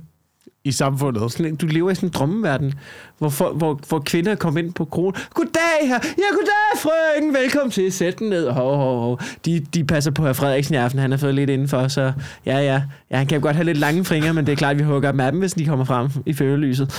[0.65, 2.75] i samfundet, Sådan, du lever i sådan en drømmeverden,
[3.19, 5.15] hvor, for, hvor, hvor kvinder kommer ind på kronen.
[5.35, 5.99] Goddag her.
[6.19, 7.35] Ja, goddag, frøken.
[7.35, 7.93] Velkommen til.
[7.93, 8.51] Sæt den ned.
[8.51, 9.21] Hov, hov, hov.
[9.45, 11.01] De, de passer på herr Frederiksen i aften.
[11.01, 12.13] Han har fået lidt indenfor, så
[12.47, 12.83] ja, ja.
[13.11, 14.85] Ja, han kan jo godt have lidt lange fingre, men det er klart, at vi
[14.85, 16.91] hugger dem af dem, hvis de kommer frem i førelyset.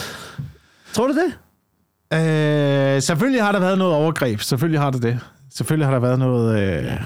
[0.94, 1.34] Tror du det?
[2.14, 4.40] Øh, selvfølgelig har der været noget overgreb.
[4.40, 5.20] Selvfølgelig har der det.
[5.54, 6.60] Selvfølgelig har der været noget...
[6.60, 6.98] Øh, ja.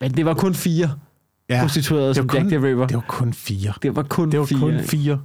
[0.00, 0.90] Men det var kun fire
[1.48, 2.86] ja, prostituerede som var Jack kun- the Ripper.
[2.86, 3.72] det var kun fire.
[3.82, 4.58] Det var kun Det var fire.
[4.58, 4.88] kun ikke?
[4.88, 5.20] fire.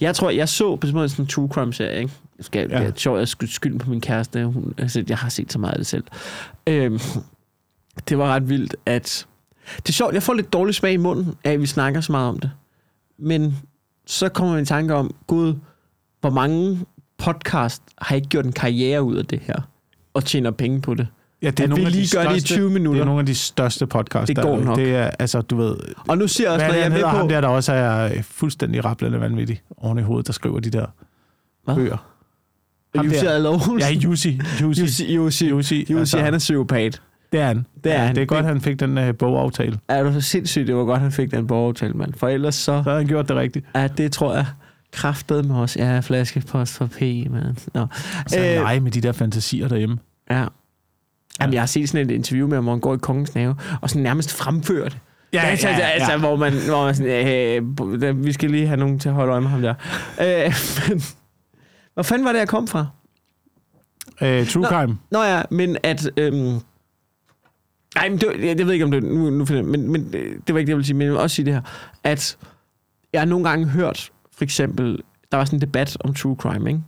[0.00, 2.12] Jeg tror, jeg så på sådan en true crime serie, ikke?
[2.38, 2.80] Jeg skal, Ja.
[2.80, 4.44] Det er sjovt, at jeg skulle skylde på min kæreste.
[4.46, 6.04] Hun, altså, jeg har set så meget af det selv.
[6.66, 6.98] Øhm,
[8.08, 9.26] det var ret vildt, at...
[9.76, 12.12] Det er sjovt, jeg får lidt dårlig smag i munden af, at vi snakker så
[12.12, 12.50] meget om det.
[13.18, 13.58] Men
[14.06, 15.54] så kommer man i tanke om, gud,
[16.20, 16.80] hvor mange
[17.18, 19.60] podcast har ikke gjort en karriere ud af det her,
[20.14, 21.06] og tjener penge på det.
[21.42, 23.00] Ja, det At vi af de lige gør det i største- 20 Det minutter.
[23.00, 24.26] er nogle af de største podcasts.
[24.26, 24.64] Det der går er.
[24.64, 24.76] nok.
[24.78, 25.76] Det er, altså, du ved...
[26.08, 27.06] Og nu siger jeg også, Hvad jeg er er med på...
[27.08, 30.86] ham der, der også er fuldstændig rablende vanvittig oven i hovedet, der skriver de der
[31.64, 31.74] Hvad?
[31.74, 32.06] bøger.
[33.04, 33.30] Jussi der.
[33.30, 33.76] Adler.
[33.80, 34.40] Ja, Jussi.
[34.62, 35.14] Jussi.
[35.14, 37.02] Jussi, Jussi, altså, han er psykopat.
[37.32, 37.66] Det er han.
[37.84, 38.14] Det er ja, han.
[38.14, 39.78] Det er godt, Det- han fik den uh, bogaftale.
[39.88, 42.14] Er du så sindssygt, det var godt, han fik den borgeraftale, mand.
[42.14, 42.82] For ellers så...
[42.84, 43.66] Så har han gjort det rigtigt.
[43.74, 44.46] Ja, det tror jeg
[44.92, 45.76] kraftet med os.
[45.76, 47.58] Ja, flaskepost for P, man.
[47.74, 47.86] Nå.
[48.26, 48.46] Så Øh.
[48.56, 49.98] øh, lege med de der fantasier derhjemme.
[50.30, 50.44] Ja.
[51.40, 53.56] Jamen, jeg har set sådan et interview med ham, hvor han går i kongens have,
[53.80, 54.98] og sådan nærmest fremfører det.
[55.32, 58.98] Ja, altså, altså, altså, hvor man, hvor man sådan, øh, vi skal lige have nogen
[58.98, 59.74] til at holde øje med ham der.
[60.20, 60.54] Øh,
[60.88, 61.02] men,
[61.94, 62.86] hvor fanden var det, jeg kom fra?
[64.22, 64.68] Øh, True Nå.
[64.68, 64.98] Crime.
[65.10, 66.10] Nå ja, men at...
[66.16, 66.34] Øhm,
[67.94, 70.14] nej, men det, jeg, jeg ved ikke, om det nu, nu finder, jeg- men, men
[70.14, 71.60] øh, det var ikke det, jeg ville sige, men jeg vil også sige det her,
[72.04, 72.36] at
[73.12, 74.98] jeg har nogle gange hørt, for eksempel,
[75.32, 76.82] der var sådan en debat om true crime, ikke?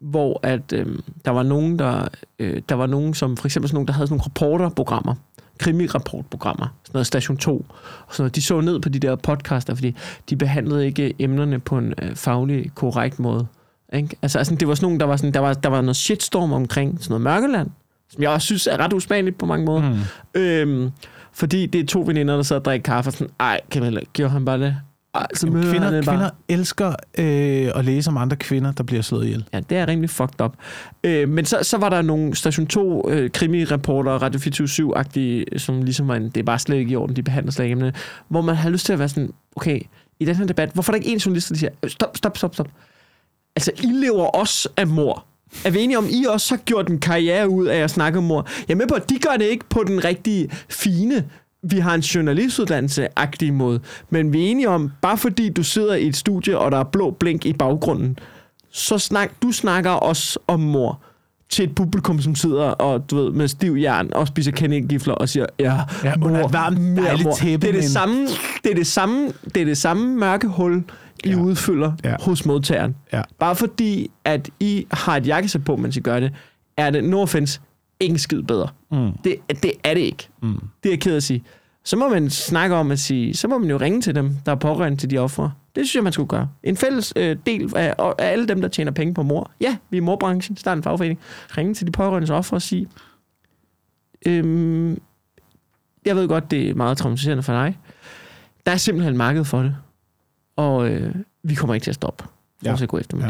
[0.00, 2.08] Hvor at øhm, der var nogen, der,
[2.38, 5.14] øh, der var nogen, som for eksempel sådan nogen, der havde sådan nogle reporterprogrammer,
[5.58, 7.66] krimirapportprogrammer, sådan noget Station 2,
[8.06, 8.36] og sådan noget.
[8.36, 9.96] De så ned på de der podcaster, fordi
[10.30, 13.46] de behandlede ikke emnerne på en øh, faglig korrekt måde.
[13.92, 14.16] Ikke?
[14.22, 16.52] Altså, altså, det var sådan nogle, der var, sådan, der, var, der var noget shitstorm
[16.52, 17.70] omkring sådan noget mørkeland,
[18.08, 19.90] som jeg også synes er ret usmageligt på mange måder.
[19.90, 20.40] Mm.
[20.40, 20.90] Øhm,
[21.32, 24.32] fordi det er to veninder, der sidder og drikker kaffe, og sådan, ej, Camilla, gjorde
[24.32, 24.76] han bare det?
[25.34, 29.24] Så møder kvinder, han kvinder elsker øh, at læse om andre kvinder, der bliver slået
[29.24, 29.44] ihjel.
[29.52, 30.54] Ja, det er rimelig fucked up.
[31.04, 36.08] Øh, men så, så var der nogle Station 2 øh, krimi-reporter, Radio 24-7-agtige, som ligesom
[36.08, 37.92] var en, det er bare slet ikke i orden, de behandler slet ikke
[38.28, 39.80] hvor man har lyst til at være sådan, okay,
[40.20, 42.36] i den her debat, hvorfor er der ikke en journalist, der siger, "Øh, stop, stop,
[42.38, 42.68] stop, stop.
[43.56, 45.24] Altså, I lever også af mor.
[45.64, 48.24] Er vi enige om, I også har gjort en karriere ud af at snakke om
[48.24, 48.46] mor?
[48.68, 51.24] Jeg er med på, at de gør det ikke på den rigtige fine,
[51.62, 53.80] vi har en journalistuddannelse-agtig måde.
[54.10, 56.84] Men vi er enige om, bare fordi du sidder i et studie, og der er
[56.84, 58.18] blå blink i baggrunden,
[58.70, 61.00] så snak, du snakker også om mor
[61.50, 65.28] til et publikum, som sidder og, du ved, med stiv jern og spiser kanelgifler og
[65.28, 67.34] siger, ja, Ja, under et varmt, dejligt mor.
[67.34, 68.26] tæppe, Det er det, men- samme,
[68.64, 70.84] det, er det, samme, det er det samme mørke hul,
[71.24, 71.36] I Ja.
[71.36, 72.14] udfylder Ja.
[72.20, 72.96] hos modtageren.
[73.12, 73.22] Ja.
[73.38, 76.32] Bare fordi, at I har et jakkesæt på, mens I gør det,
[76.76, 77.60] er det, no offense,
[78.00, 78.68] ingen skid bedre.
[78.90, 79.12] Mm.
[79.24, 80.28] Det, det er det ikke.
[80.42, 80.60] Mm.
[80.82, 81.44] Det er jeg ked af at sige.
[81.84, 84.52] Så må man snakke om at sige, så må man jo ringe til dem, der
[84.52, 85.52] er pårørende til de ofre.
[85.74, 86.48] Det synes jeg, man skulle gøre.
[86.62, 89.50] En fælles øh, del af, af alle dem, der tjener penge på mor.
[89.60, 91.20] Ja, vi er morbranchen, start en fagforening.
[91.58, 92.88] Ringe til de pårørendes ofre og sige,
[94.26, 95.00] øhm,
[96.06, 97.78] jeg ved godt, det er meget traumatiserende for dig.
[98.66, 99.76] Der er simpelthen marked for det.
[100.56, 102.24] Og øh, vi kommer ikke til at stoppe.
[102.64, 102.76] Ja.
[102.80, 102.86] Ja.
[102.86, 103.26] Gå efter med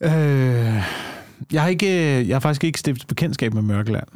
[0.00, 0.76] Ja.
[0.76, 0.82] Øh,
[1.52, 1.88] jeg, har ikke,
[2.28, 4.06] jeg har faktisk ikke stiftet bekendtskab med Mørkeland.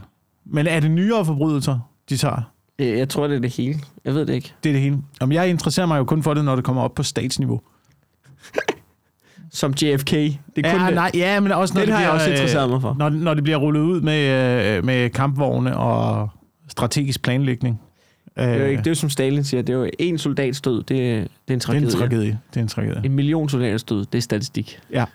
[0.45, 1.79] Men er det nyere forbrydelser,
[2.09, 2.53] de tager?
[2.79, 3.79] Øh, Jeg tror, det er det hele.
[4.05, 4.53] Jeg ved det ikke.
[4.65, 4.99] Det er det hele.
[5.21, 7.61] Om jeg interesserer mig jo kun for det, når det kommer op på statsniveau.
[9.53, 10.11] Som JFK.
[10.11, 10.95] Det er kun ja, det.
[10.95, 12.97] nej, ja, men også når Den det har jeg bliver, også øh, interesseret mig for.
[12.99, 16.29] Når, når det bliver rullet ud med, øh, med kampvogne og
[16.69, 17.81] strategisk planlægning.
[18.39, 20.19] Øh, Det er, jo ikke, det er jo som Stalin siger, det er jo en
[20.19, 21.87] soldats død, det er, det er en det er tragedie.
[21.87, 22.39] en tragedie.
[22.51, 23.01] Det er en tragedie.
[23.05, 24.81] En million soldaters død, det er statistik.
[24.91, 25.07] Det er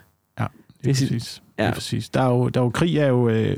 [0.84, 1.42] det er sit- præcis.
[1.58, 1.70] Ja.
[1.70, 2.08] præcis.
[2.08, 3.56] Der er jo, der er jo krig er jo, øh,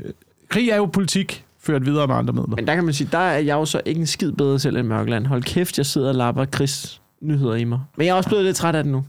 [0.49, 1.45] krig er jo politik.
[1.59, 2.55] ført videre med andre midler.
[2.55, 4.77] Men der kan man sige, der er jeg jo så ikke en skid bedre selv
[4.77, 5.25] end Mørkeland.
[5.25, 7.79] Hold kæft, jeg sidder og lapper Chris nyheder i mig.
[7.97, 9.05] Men jeg er også blevet lidt træt af det nu.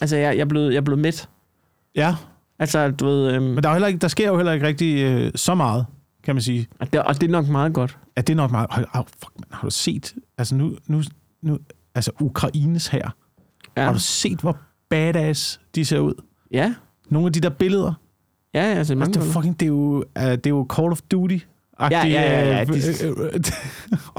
[0.00, 1.28] Altså, jeg, jeg, er, blevet, jeg er blevet midt.
[1.96, 2.14] Ja,
[2.58, 3.32] Altså, du ved...
[3.32, 5.86] Øhm, men der, er heller ikke, der sker jo heller ikke rigtig øh, så meget,
[6.22, 6.66] kan man sige.
[6.80, 7.98] og, det, og det er nok meget godt.
[8.16, 8.66] At det er nok meget...
[8.70, 10.14] Hold, oh, fuck, man, har du set...
[10.38, 10.76] Altså nu...
[10.86, 11.02] nu,
[11.42, 11.58] nu
[11.94, 12.98] altså Ukraines her.
[13.76, 13.80] Ja.
[13.80, 14.56] Ja, Har du set, hvor
[14.88, 16.14] badass de ser ud?
[16.50, 16.74] ja,
[17.08, 17.92] Nogle af de der billeder.
[18.54, 20.92] Ja altså, mange Altså, det, er fucking, det, er jo, uh, det er jo Call
[20.92, 21.38] of Duty.
[21.80, 22.72] Ja, ja, ja, ja, de,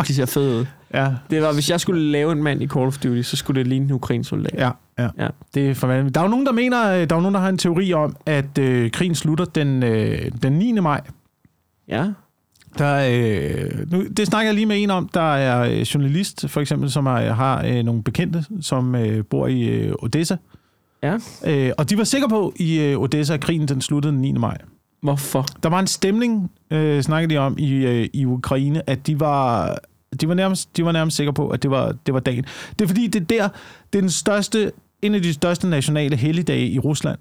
[0.07, 0.65] de ser fede ud.
[0.93, 3.59] ja, Det var, hvis jeg skulle lave en mand i Call of Duty, så skulle
[3.59, 4.53] det ligne en ukrainsk soldat.
[4.53, 5.27] ja, ja, Ja.
[5.53, 5.87] Det er for.
[5.87, 8.15] Der er jo nogen, der mener, øh, der er nogen, der har en teori om,
[8.25, 10.71] at øh, krigen slutter den, øh, den 9.
[10.73, 11.01] maj.
[11.87, 12.05] Ja,
[12.77, 16.61] Der, øh, nu, det snakker jeg lige med en om, der er øh, journalist, for
[16.61, 20.35] eksempel, som har, har øh, nogle bekendte, som øh, bor i øh, Odessa.
[21.05, 21.17] Ja.
[21.67, 24.31] Øh, og de var sikre på i øh, Odessa, at krigen den sluttede den 9.
[24.33, 24.57] maj.
[25.01, 25.45] Hvorfor?
[25.63, 29.77] Der var en stemning, øh, snakkede de om i, øh, i Ukraine, at de var,
[30.21, 32.45] de var, nærmest, de var nærmest sikre på, at det var, det var dagen.
[32.79, 33.47] Det er fordi, det er der,
[33.93, 37.17] det er den største, en af de største nationale helligdage i Rusland,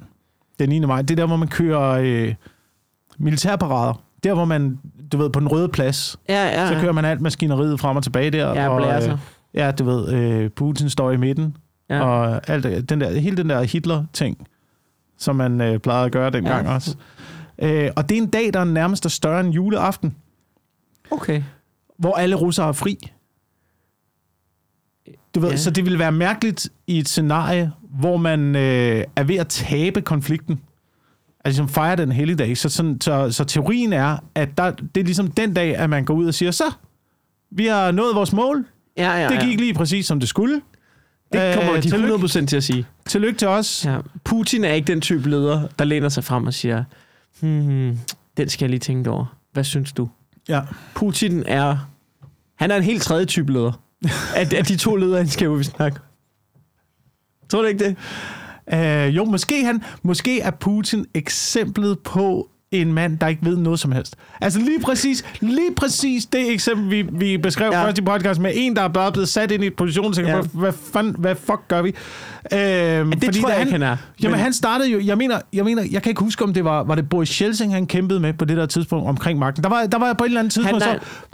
[0.58, 0.80] den 9.
[0.80, 1.02] maj.
[1.02, 2.34] Det er der, hvor man kører øh,
[3.18, 4.00] militærparader.
[4.24, 4.78] Der, hvor man,
[5.12, 6.68] du ved, på den røde plads, Ja, ja.
[6.68, 8.48] så kører man alt maskineriet frem og tilbage der.
[8.62, 9.12] Ja, og, blæser.
[9.12, 9.18] øh,
[9.54, 11.56] ja, du ved, øh, Putin står i midten,
[11.90, 12.02] Ja.
[12.04, 14.46] og alt, den der, hele den der Hitler-ting,
[15.18, 16.74] som man øh, plejede at gøre dengang Ja.
[16.74, 16.96] også.
[17.58, 20.14] Øh, og det er en dag, der nærmest er større end juleaften,
[21.10, 21.42] Okay.
[21.98, 22.98] hvor alle russere er fri.
[25.34, 25.52] Du ved, Ja.
[25.54, 25.56] ja.
[25.58, 30.00] Så det ville være mærkeligt i et scenarie, hvor man øh, er ved at tabe
[30.00, 30.60] konflikten.
[31.44, 32.56] Altså som fejrer den helligdag.
[32.56, 36.04] Så, sådan, så, så teorien er, at der, det er ligesom den dag, at man
[36.04, 36.64] går ud og siger, så,
[37.50, 38.66] vi har nået vores mål.
[38.96, 39.44] Ja, ja, Det ja.
[39.46, 40.60] gik lige præcis, som det skulle.
[41.34, 42.14] Det kommer Øh, de tillykke.
[42.14, 42.86] 100% til at sige.
[43.06, 43.84] Tillykke til os.
[43.86, 43.98] Ja.
[44.24, 46.84] Putin er ikke den type leder, der læner sig frem og siger,
[47.40, 47.98] hmm,
[48.36, 49.36] den skal jeg lige tænke over.
[49.52, 50.08] Hvad synes du?
[50.48, 50.60] Ja.
[50.94, 51.90] Putin er...
[52.56, 53.72] Han er en helt tredje type leder.
[54.36, 56.00] af, af de to ledere, han skal vi snakke.
[57.48, 57.96] Tror du ikke det?
[58.72, 62.50] Øh, jo, måske, han, måske er Putin eksemplet på
[62.80, 64.16] en mand, der ikke ved noget som helst.
[64.40, 67.78] Altså lige præcis, lige præcis det eksempel, vi, vi beskrev Ja.
[67.80, 67.84] ja.
[67.86, 70.22] først i podcast, med en, der er bare blevet sat ind i et position, så
[70.22, 70.28] Ja.
[70.28, 70.34] ja.
[70.34, 71.88] hvad, hvad, fanden, hvad fuck gør vi?
[72.52, 73.96] Øh, Det fordi tror jeg han, ikke, han er.
[74.22, 76.64] Jamen, Men- han startede jo, jeg mener, jeg mener, jeg kan ikke huske, om det
[76.64, 79.62] var, var det Boris Schelsing, han kæmpede med på det der tidspunkt omkring magten.
[79.64, 81.26] Der var, der var på et eller andet Han, tidspunkt, er, så...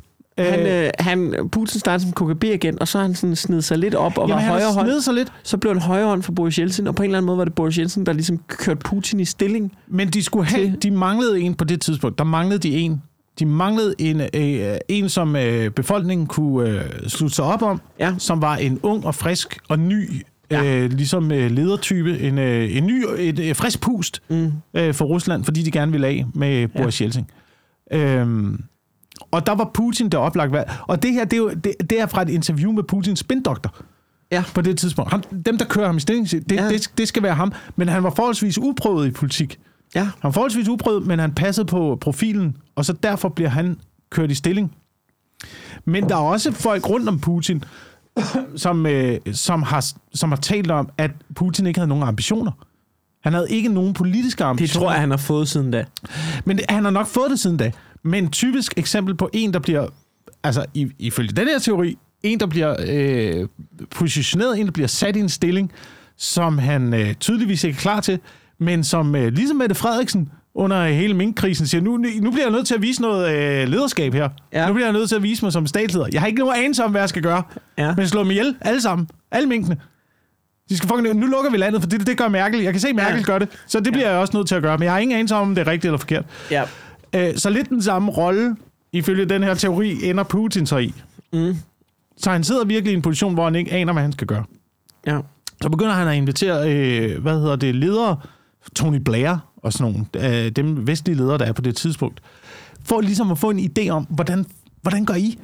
[0.45, 3.95] han, øh, han, Putin startede som KGB-agent, og så har han sådan snedet sig lidt
[3.95, 5.01] op og jamen, var højre hånd.
[5.03, 7.26] sig lidt, Så blev han højre hånd for Boris Jeltsin, og på en eller anden
[7.26, 9.72] måde var det Boris Jeltsin, der ligesom kørte Putin i stilling.
[9.88, 12.18] Men de skulle have, til- de manglede en på det tidspunkt.
[12.18, 13.03] Der manglede de en.
[13.38, 18.14] De manglede en, øh, en som øh, befolkningen kunne øh, slutte sig op om, Ja.
[18.18, 20.11] som var en ung og frisk og ny
[20.51, 20.64] Ja.
[20.84, 24.53] øh, ligesom øh, ledertype, en, øh, en ny, et, et frisk pust Mm.
[24.74, 27.05] øh, for Rusland, fordi de gerne ville af med Boris ja.
[27.05, 27.24] Jeltsin.
[27.93, 28.61] Øhm,
[29.31, 30.71] og der var Putin der oplagt valg.
[30.89, 33.77] Og det her, det er, jo, det, det er fra et interview med Putins spindoktor
[34.33, 34.45] Ja.
[34.55, 35.11] på det tidspunkt.
[35.11, 36.68] Han, dem, der kører ham i stilling, det, Ja.
[36.68, 37.53] det, det skal være ham.
[37.77, 39.59] Men han var forholdsvis uprøvet i politik.
[39.95, 40.01] Ja.
[40.03, 43.77] Han var forholdsvis uprøvet, men han passede på profilen, og så derfor bliver han
[44.11, 44.75] kørt i stilling.
[45.85, 47.64] Men der er også folk rundt om Putin,
[48.57, 52.53] som, øh, som, har, som har talt om, at Putin ikke havde nogen ambitioner.
[53.23, 54.87] Han havde ikke nogen politiske Det ambitioner.
[54.87, 55.85] tror jeg, han har fået siden da.
[56.45, 57.73] Men det, han har nok fået det siden da.
[58.05, 59.86] Men typisk eksempel på en, der bliver,
[60.42, 63.48] altså i, ifølge den her teori, en, der bliver øh,
[63.90, 65.72] positioneret, en, der bliver sat i en stilling,
[66.16, 68.18] som han øh, tydeligvis ikke er klar til,
[68.59, 72.66] men som øh, ligesom Mette Frederiksen under hele minkkrisen siger, nu, nu bliver jeg nødt
[72.66, 74.28] til at vise noget øh, lederskab her.
[74.53, 74.61] Ja.
[74.61, 74.66] Ja.
[74.66, 76.07] Nu bliver jeg nødt til at vise mig som statsleder.
[76.12, 77.42] Jeg har ikke nogen anelse om, hvad jeg skal gøre,
[77.78, 77.94] Ja.
[77.96, 79.09] men slå dem ihjel, alle sammen.
[79.30, 79.76] Alle minkene.
[80.68, 82.61] De skal fucking, nu lukker vi landet, for det, det gør Merkel.
[82.61, 83.16] Jeg kan se, Merkel Ja.
[83.18, 83.22] ja.
[83.22, 84.78] gør det, så det bliver jeg også nødt til at gøre.
[84.78, 86.24] Men jeg har ingen anelse om, om det er rigtigt eller forkert.
[86.51, 86.62] Ja.
[87.14, 88.56] Øh, så lidt den samme rolle,
[88.92, 90.94] ifølge den her teori, ender Putin sig i.
[91.32, 91.56] Mm.
[92.16, 94.44] Så han sidder virkelig i en position, hvor han ikke aner, hvad han skal gøre.
[95.06, 95.20] Ja.
[95.62, 98.16] Så begynder han at invitere, øh, hvad hedder det, ledere,
[98.74, 102.22] Tony Blair og sådan nogle, øh, dem vestlige ledere, der er på det tidspunkt,
[102.84, 104.46] for ligesom at få en idé om, hvordan,
[104.82, 105.38] hvordan gør I?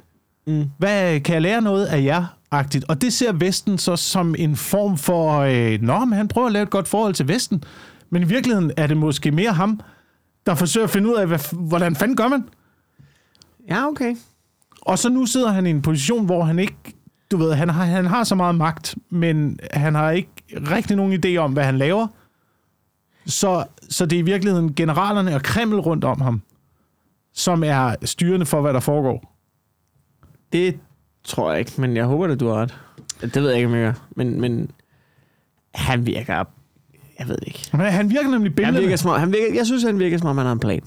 [0.46, 0.64] Mm.
[0.78, 2.24] Hvad kan jeg lære noget af jer?
[2.50, 2.84] Agtigt.
[2.88, 6.52] Og det ser Vesten så som en form for, øh, nå, men han prøver at
[6.52, 7.64] lave et godt forhold til Vesten.
[8.10, 9.80] Men i virkeligheden er det måske mere ham,
[10.46, 12.48] der forsøger at finde ud af, hvad, hvordan fanden gør man?
[13.68, 14.16] Ja, okay.
[14.80, 16.76] Og så nu sidder han i en position, hvor han ikke,
[17.30, 21.24] du ved, han har, han har så meget magt, men han har ikke rigtig nogen
[21.24, 22.06] idé om, hvad han laver.
[23.26, 26.42] Så, så det er i virkeligheden generalerne og Kreml rundt om ham,
[27.32, 29.36] som er styrende for, hvad der foregår.
[30.52, 30.78] Det
[31.24, 32.78] tror jeg ikke, men jeg håber, at du har ret.
[33.20, 34.06] Det ved jeg ikke, om jeg gør.
[34.16, 34.70] Men, men
[35.74, 36.44] han virker...
[37.18, 37.68] Jeg ved det ikke.
[37.72, 38.80] Men han virker nemlig Han billederne.
[38.80, 40.80] virker som om, han virker, jeg synes, han virker som om, han har en plan.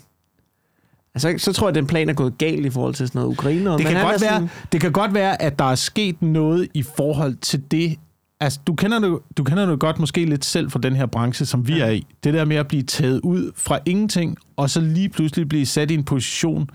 [1.15, 3.34] Altså, så tror jeg, at den plan er gået galt i forhold til sådan noget
[3.34, 3.69] Ukraine.
[3.71, 7.36] Det kan, godt være, det kan godt være, at der er sket noget i forhold
[7.36, 7.95] til det.
[8.39, 11.45] Altså, du kender det, du kender det godt måske lidt selv fra den her branche,
[11.45, 11.86] som vi ja.
[11.86, 12.05] er i.
[12.23, 15.91] Det der med at blive taget ud fra ingenting, og så lige pludselig blive sat
[15.91, 16.69] i en position,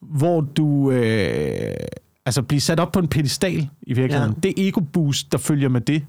[0.00, 1.74] hvor du øh,
[2.26, 4.34] altså bliver sat op på en pedestal i virkeligheden.
[4.44, 4.48] Ja.
[4.48, 6.04] Det ego-boost, der følger med det,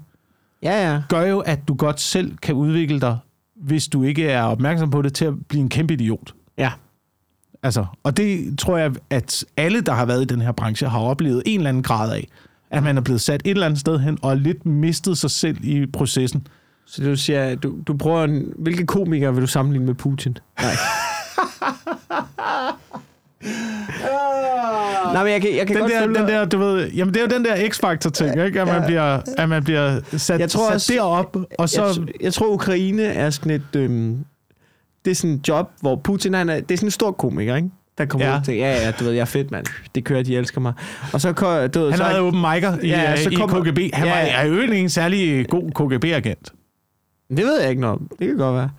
[0.64, 1.02] Ja, ja.
[1.08, 3.18] gør jo, at du godt selv kan udvikle dig,
[3.56, 6.34] hvis du ikke er opmærksom på det, til at blive en kæmpe idiot.
[6.58, 6.72] Ja.
[7.62, 11.00] Altså, og det tror jeg, at alle, der har været i den her branche, har
[11.00, 12.28] oplevet en eller anden grad af.
[12.70, 15.64] At man er blevet sat et eller andet sted hen, og lidt mistet sig selv
[15.64, 16.46] i processen.
[16.86, 20.38] Så du siger, du, du prøver en, hvilke komikere vil du sammenligne med Putin?
[20.60, 20.72] Nej.
[25.14, 27.14] Nej, men jeg kan, jeg kan Den godt der, følge den der, du ved, jamen
[27.14, 28.60] det er jo den der X-Factor-ting, ikke?
[28.60, 28.86] At man, Ja.
[28.86, 31.84] bliver, at man bliver sat, Jeg tror sat også- derop, og så...
[31.84, 33.76] Jeg, jeg tror, Ukraine er sådan et...
[33.76, 34.24] Øhm,
[35.04, 36.60] det er sådan et job, hvor Putin han er...
[36.60, 37.68] Det er sådan en stor komiker, ikke?
[37.98, 38.30] Der kommer Ja.
[38.30, 38.36] ja.
[38.36, 39.66] ud og tænker, ja, ja, du ved, jeg er fedt, mand.
[39.94, 40.72] Det kører, de elsker mig.
[41.12, 43.60] Og så, du ved, han så havde åben mic'er i, Ja, ja, så i kommer-
[43.64, 43.78] KGB.
[43.94, 44.40] Han Ja, var, ja.
[44.42, 46.52] er jo ikke en særlig god KGB-agent.
[47.30, 48.08] Det ved jeg ikke noget om.
[48.18, 48.70] Det kan godt være.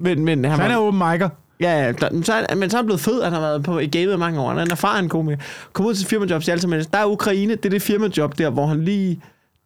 [0.00, 1.28] Men, men han, Han er åben mic'er
[1.62, 3.22] ja, ja, der, men, så er, men så er han blevet fed.
[3.22, 4.48] Han har været på i gamet mange år.
[4.48, 5.42] Han er en erfaren komiker.
[5.72, 6.84] Kom ud til firmajobs i alle.
[6.92, 7.54] Der er Ukraine.
[7.54, 9.20] Det er det firmajob der, hvor han lige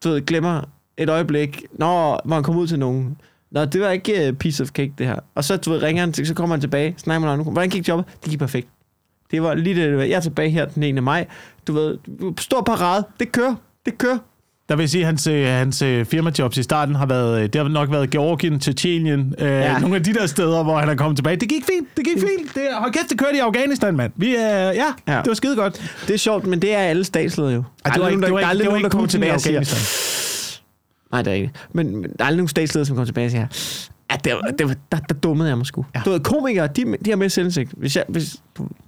[0.05, 0.63] du ved, glemmer
[0.97, 1.65] et øjeblik.
[1.73, 3.17] Nå, hvor han kommer ud til nogen.
[3.51, 5.19] Nå, det var ikke uh, piece of cake, det her.
[5.35, 6.95] Og så du ved, ringer han, til, så kommer han tilbage.
[6.97, 8.07] Snakker med om, hvordan gik jobbet?
[8.23, 8.69] Det gik perfekt.
[9.31, 9.99] Det var lige det.
[9.99, 11.03] Jeg er tilbage her den 1.
[11.03, 11.27] maj.
[11.67, 11.99] Du ved,
[12.39, 13.05] stor parade.
[13.21, 13.55] Det kører.
[13.87, 14.19] Det kører.
[14.69, 17.49] Der vil jeg sige, at hans, øh, hans øh, firmajobs i starten har været, øh,
[17.49, 19.61] det har nok været Georgien, Tjetjenien, øh, ja.
[19.73, 19.79] Ja.
[19.79, 21.37] nogle af de der steder, hvor han er kommet tilbage.
[21.37, 22.55] Det gik fint, det gik fint.
[22.55, 24.12] Det, hold kæft, det kørte i Afghanistan, mand.
[24.17, 24.73] Vi, øh, ja, ja,
[25.09, 25.17] Ja.
[25.19, 25.95] det var skide godt.
[26.09, 27.62] Det er sjovt, men det er alle statsledere jo.
[27.85, 29.09] Ej, det var ikke, det var der er ikke, aldrig det var nogen, der Putin
[29.09, 29.61] tilbage og siger.
[31.12, 31.51] Nej, det er ikke.
[31.73, 33.47] Men, men der er aldrig nogen statsledere, som kommer tilbage og siger,
[34.11, 35.85] at det, var- det, var- der, der dummede jeg mig sgu.
[35.95, 35.99] Ja.
[35.99, 36.05] Ja.
[36.05, 37.71] Du ved, komikere, de, de har med selvindsigt.
[37.77, 38.37] Hvis jeg, hvis,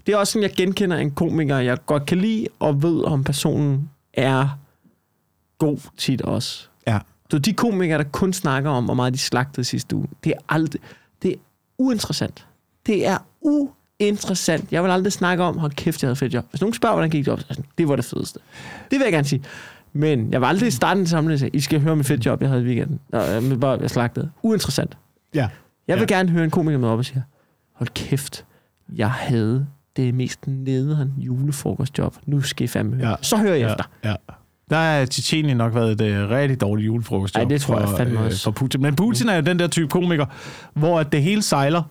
[0.07, 3.25] det er også sådan, jeg genkender en komiker, jeg godt kan lide, og ved, om
[3.25, 4.59] personen er
[5.59, 6.69] god tit også.
[6.87, 6.99] Ja.
[7.33, 10.39] Du de komikere, der kun snakker om, hvor meget de slagtede sidste uge, det er
[10.49, 10.81] aldrig,
[11.23, 11.37] det er
[11.79, 12.47] uinteressant.
[12.87, 13.19] Det er
[14.01, 14.73] uinteressant.
[14.73, 16.47] Jeg vil aldrig snakke om, hold kæft, jeg havde fedt job.
[16.51, 18.39] Hvis nogen spørger, hvordan gik det op, så jeg sådan, det var det fedeste.
[18.91, 19.43] Det vil jeg gerne sige.
[19.93, 22.41] Men jeg vil aldrig starte en samling og I skal høre om et fedt job,
[22.43, 23.01] jeg havde i weekenden.
[23.09, 24.31] Nå, jeg, bare, jeg slagtede.
[24.43, 24.97] Uinteressant.
[25.35, 25.49] Ja.
[25.89, 26.17] Jeg vil Ja.
[26.17, 27.25] gerne høre en komiker med op og sige,
[27.73, 28.45] hold kæft,
[28.97, 32.17] jeg havde det mest nederen julefrokostjob.
[32.27, 33.09] Nu skal I fandme høre.
[33.09, 33.15] Ja.
[33.23, 33.85] Så hører jeg Ja, efter.
[34.05, 34.15] ja.
[34.71, 37.37] Der er Tjetjenien nok været et uh, rigtig dårligt julefrokost.
[37.37, 38.43] Ej, det tror jeg fandme også.
[38.45, 38.83] For Putin.
[38.83, 40.27] Men Putin er jo den der type komiker,
[40.75, 41.83] hvor at det hele sejler.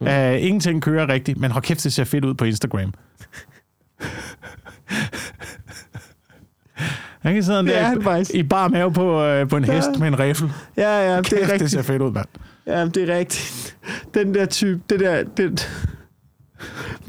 [0.00, 0.06] Mm.
[0.06, 2.94] Uh, ingenting kører rigtigt, men hold kæft, det ser fedt ud på Instagram.
[7.22, 8.34] Han kan sidde Det er der han faktisk.
[8.34, 9.72] i bar mave på, uh, på en Ja.
[9.72, 10.50] hest med en riffel.
[10.76, 11.70] Ja, ja, det Kæft, er det rigtigt.
[11.70, 12.26] ser fedt ud, mand.
[12.66, 13.76] Ja, det er rigtigt.
[14.14, 15.24] Den der type, det der...
[15.36, 15.68] Det,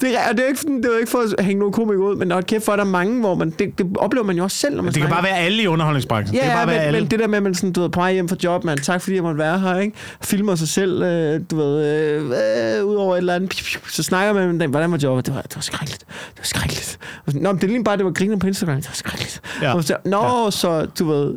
[0.01, 1.99] det, er, og det er ikke, det er jo ikke for at hænge nogle komikere
[1.99, 4.57] ud, men kæft, for er der mange, hvor man, det, det oplever man jo også
[4.57, 5.23] selv, når man Det kan snakker.
[5.23, 6.35] bare være alle i underholdningsbranchen.
[6.35, 6.99] Ja, det kan bare ja være men, alle.
[7.01, 9.01] men det der med, at man sådan, du ved, på hjem fra job, man, tak
[9.01, 9.95] fordi jeg måtte være her, ikke?
[10.21, 13.89] Filmer sig selv, øh, du ved, øh, øh, ud over et eller andet, piu, piu,
[13.89, 15.25] så snakker man med dem, hvordan var jobbet?
[15.25, 16.97] Det var, det var skrækkeligt, det var skrækkeligt.
[17.33, 19.41] Nå, men det er lige bare, det var griner på Instagram, det var skrækkeligt.
[19.61, 19.73] Ja.
[19.73, 20.51] Og så, Nå, ja.
[20.51, 21.33] så, du ved,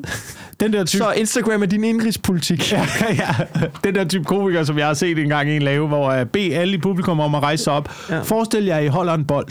[0.61, 2.73] Den der type så Instagram er din indrigspolitik.
[2.73, 3.29] Ja, ja.
[3.85, 6.75] Den der type komiker, som jeg har set engang en lave, hvor uh, bed alle
[6.75, 7.89] i publikum om at rejse sig op.
[8.11, 8.21] Ja.
[8.23, 9.49] Forestil jer, I holder en bold.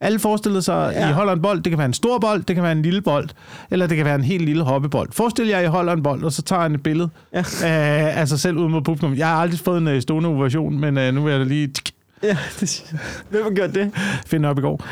[0.00, 1.08] Alle forestiller sig, ja.
[1.08, 1.62] I holder en bold.
[1.62, 3.28] Det kan være en stor bold, det kan være en lille bold,
[3.70, 5.12] eller det kan være en helt lille hoppebold.
[5.12, 7.40] Forestil jer, I holder en bold, og så tager han et billede Ja.
[7.40, 9.14] uh, af sig selv ud mod publikum.
[9.14, 11.68] Jeg har aldrig fået en uh, stående ovation, men uh, nu vil jeg da lige
[11.68, 11.90] tsk,
[12.22, 12.94] Ja, det.
[13.30, 13.90] Hvem har gjort det?
[14.26, 14.84] finde op i går.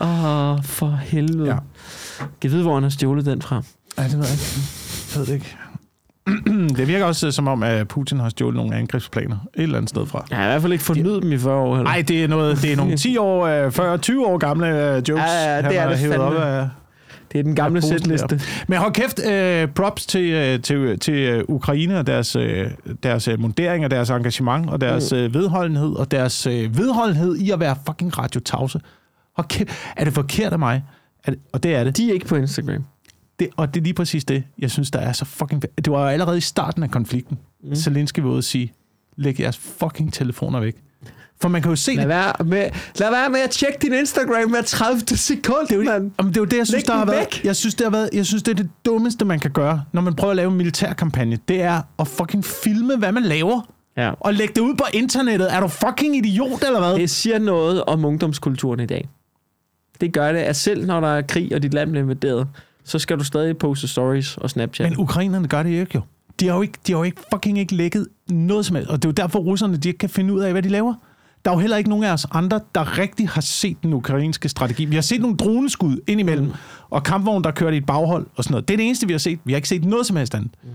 [0.00, 1.48] Åh, oh, for helvede.
[1.50, 1.56] Ja.
[2.40, 3.62] Kan vide, hvor han har stjålet den fra?
[3.96, 4.44] Nej, det ved jeg ikke.
[5.14, 5.56] Jeg ved det ikke.
[6.76, 9.88] det virker også uh, som om, at Putin har stjålet nogle angrebsplaner et eller andet
[9.88, 10.24] sted fra.
[10.30, 11.82] Jeg har i hvert fald ikke fornyet dem i 40 år.
[11.82, 14.66] Nej, det er, noget, det er nogle 10 år, øh, 40, 20 år gamle
[14.96, 15.24] øh, jokes.
[15.24, 16.18] Ja, ja, det er det fandme.
[16.20, 16.68] op af,
[17.32, 18.40] Det er den gamle sætliste.
[18.68, 22.66] Men hold kæft, øh, props til, øh, til, til øh, Ukraine og deres, øh,
[23.02, 27.50] deres øh, mundering og deres engagement og deres øh, vedholdenhed og deres øh, vedholdenhed i
[27.50, 28.80] at være fucking radiotavse.
[29.36, 30.84] Hold kæft, er det forkert af mig?
[31.24, 31.96] Er det, og det er det.
[31.96, 32.84] De er ikke på Instagram.
[33.40, 33.48] Det.
[33.56, 35.62] Og det er lige præcis det, jeg synes, der er så fucking...
[35.62, 37.38] Det var jo allerede i starten af konflikten.
[37.64, 37.74] Mm.
[37.74, 38.72] Zelensky at sige,
[39.16, 40.76] læg jeres fucking telefoner væk.
[41.40, 42.08] For man kan jo se Lad det.
[42.08, 45.00] være med, lad være med at tjekke din Instagram hver 30.
[45.16, 46.10] sekund, Det er, jo, mand.
[46.18, 47.44] jamen, det er jo det, jeg synes, Læg der har været.
[47.44, 50.02] Jeg synes, det har været, jeg synes, det er det dummeste, man kan gøre, når
[50.02, 51.38] man prøver at lave en militærkampagne.
[51.48, 53.72] Det er at fucking filme, hvad man laver.
[53.96, 54.12] Ja.
[54.20, 55.54] Og lægge det ud på internettet.
[55.54, 56.94] Er du fucking idiot, eller hvad?
[56.94, 59.08] Det siger noget om ungdomskulturen i dag.
[60.00, 62.46] Det gør det, at selv når der er krig, og dit land bliver invaderet,
[62.90, 64.90] så skal du stadig poste stories og Snapchat.
[64.90, 66.00] Men ukrainerne gør det ikke, jo.
[66.40, 68.90] De har jo ikke, de har jo ikke fucking ikke lækket noget som helst.
[68.90, 70.94] Og det er jo derfor, russerne de ikke kan finde ud af, hvad de laver.
[71.44, 74.48] Der er jo heller ikke nogen af os andre, der rigtig har set den ukrainske
[74.48, 74.84] strategi.
[74.84, 76.52] Vi har set nogle droneskud indimellem, mm.
[76.90, 78.68] og kampvogn, der kørte i et baghold og sådan noget.
[78.68, 79.38] Det er det eneste, vi har set.
[79.44, 80.50] Vi har ikke set noget som helst andet.
[80.62, 80.68] Mm.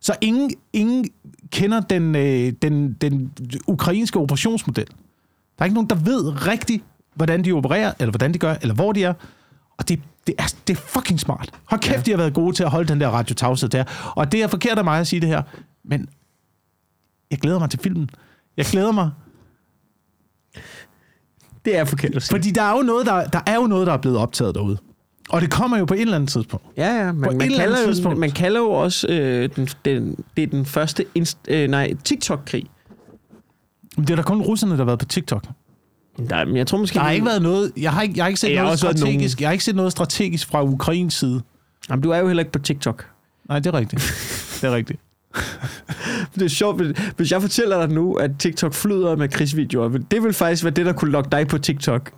[0.00, 1.04] Så ingen, ingen
[1.50, 3.32] kender den, øh, den, den
[3.66, 4.86] ukrainske operationsmodel.
[4.86, 8.74] Der er ikke nogen, der ved rigtigt, hvordan de opererer, eller hvordan de gør, eller
[8.74, 9.14] hvor de er.
[9.80, 11.50] Og det, det, er, det er fucking smart.
[11.64, 12.02] Hold kæft, ja.
[12.02, 13.84] de har været gode til at holde den der radiotavshed der.
[14.16, 15.42] Og det er forkert af mig at sige det her,
[15.84, 16.08] men
[17.30, 18.10] jeg glæder mig til filmen.
[18.56, 19.10] Jeg glæder mig.
[21.64, 22.36] Det er forkert at sige.
[22.36, 24.78] Fordi der er jo noget, der, der, er, jo noget, der er blevet optaget derude.
[25.28, 26.66] Og det kommer jo på et eller andet tidspunkt.
[26.76, 28.18] Ja, ja, men På man kalder, jo, tidspunkt.
[28.18, 32.66] man kalder jo også, øh, den, den, det er den første inst, øh, nej, TikTok-krig.
[33.96, 35.46] Men det er der kun russerne, der har været på TikTok.
[36.28, 36.94] Der, jeg tror måske...
[36.94, 37.72] Der har ikke været noget...
[37.76, 39.40] Jeg har ikke, jeg har ikke set Jeg noget strategisk.
[39.40, 41.42] Jeg har ikke set noget strategisk fra Ukrains side.
[41.90, 43.06] Jamen, du er jo heller ikke på TikTok.
[43.48, 44.02] Nej, det er rigtigt.
[44.60, 45.00] Det er rigtigt.
[46.34, 46.82] Det er sjovt,
[47.16, 50.86] hvis- jeg fortæller dig nu, at TikTok flyder med krigsvideoer, det vil faktisk være det,
[50.86, 52.10] der kunne lokke dig på TikTok.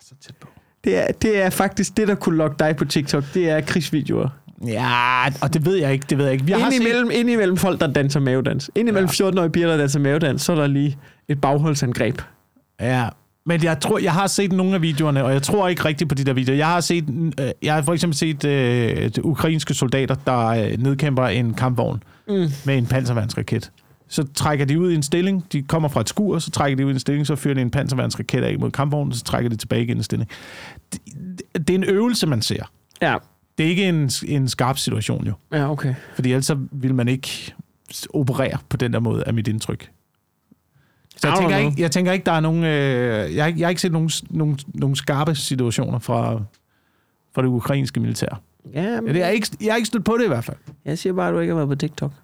[0.00, 0.48] Så tæt på.
[0.84, 3.24] Det er, det er faktisk det, der kunne lokke dig på TikTok.
[3.34, 4.28] Det er krigsvideoer.
[4.66, 6.06] Ja, og det ved jeg ikke.
[6.10, 6.44] Det ved jeg ikke.
[6.48, 8.70] Jeg har set, Indimellem, indimellem folk, der danser mavedans.
[8.74, 9.28] Indimellem Ja.
[9.30, 12.22] 14-årige piger, der danser mavedans, så er der lige et bagholdsangreb.
[12.80, 13.08] Ja,
[13.46, 16.14] men jeg tror, jeg har set nogle af videoerne, og jeg tror ikke rigtigt på
[16.14, 16.56] de der videoer.
[16.56, 21.26] Jeg har set, øh, jeg har for eksempel set øh, ukrainske soldater, der øh, nedkæmper
[21.26, 22.46] en kampvogn Mm.
[22.64, 23.70] med en panservandsraket.
[24.08, 26.86] Så trækker de ud i en stilling, de kommer fra et skur, så trækker de
[26.86, 29.56] ud i en stilling, så fyrer de en panservandsraket af mod kampvognen, så trækker de
[29.56, 30.30] tilbage igen i en stilling.
[30.92, 31.00] Det,
[31.68, 32.70] det er en øvelse, man ser.
[33.02, 33.16] Ja,
[33.58, 35.94] Det er ikke en, en skarp situation jo, ja okay.
[36.14, 37.54] fordi ellers så vil man ikke
[38.14, 39.90] operere på den der måde, er mit indtryk.
[41.16, 42.64] Så jeg tænker, ikke, jeg tænker ikke, der er nogen...
[42.64, 46.40] Øh, jeg, har ikke- jeg har ikke set nogen, nogen, nogen skarpe situationer fra,
[47.34, 48.40] fra det ukrainske militær.
[48.74, 50.56] Ja, men Ja, det er ikke, jeg har ikke stødt på det i hvert fald.
[50.84, 52.12] jeg siger bare, at du ikke har været på TikTok.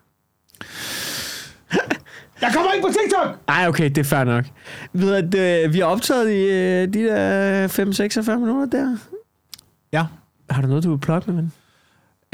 [2.42, 3.38] Jeg kommer ikke på TikTok!
[3.48, 4.44] Nej, okay, det er fair nok.
[4.92, 8.96] Ved at, øh, vi har optaget i øh, de der 5-46 minutter der.
[9.92, 10.04] Ja.
[10.50, 11.52] Har du noget, du vil plukke med, ven?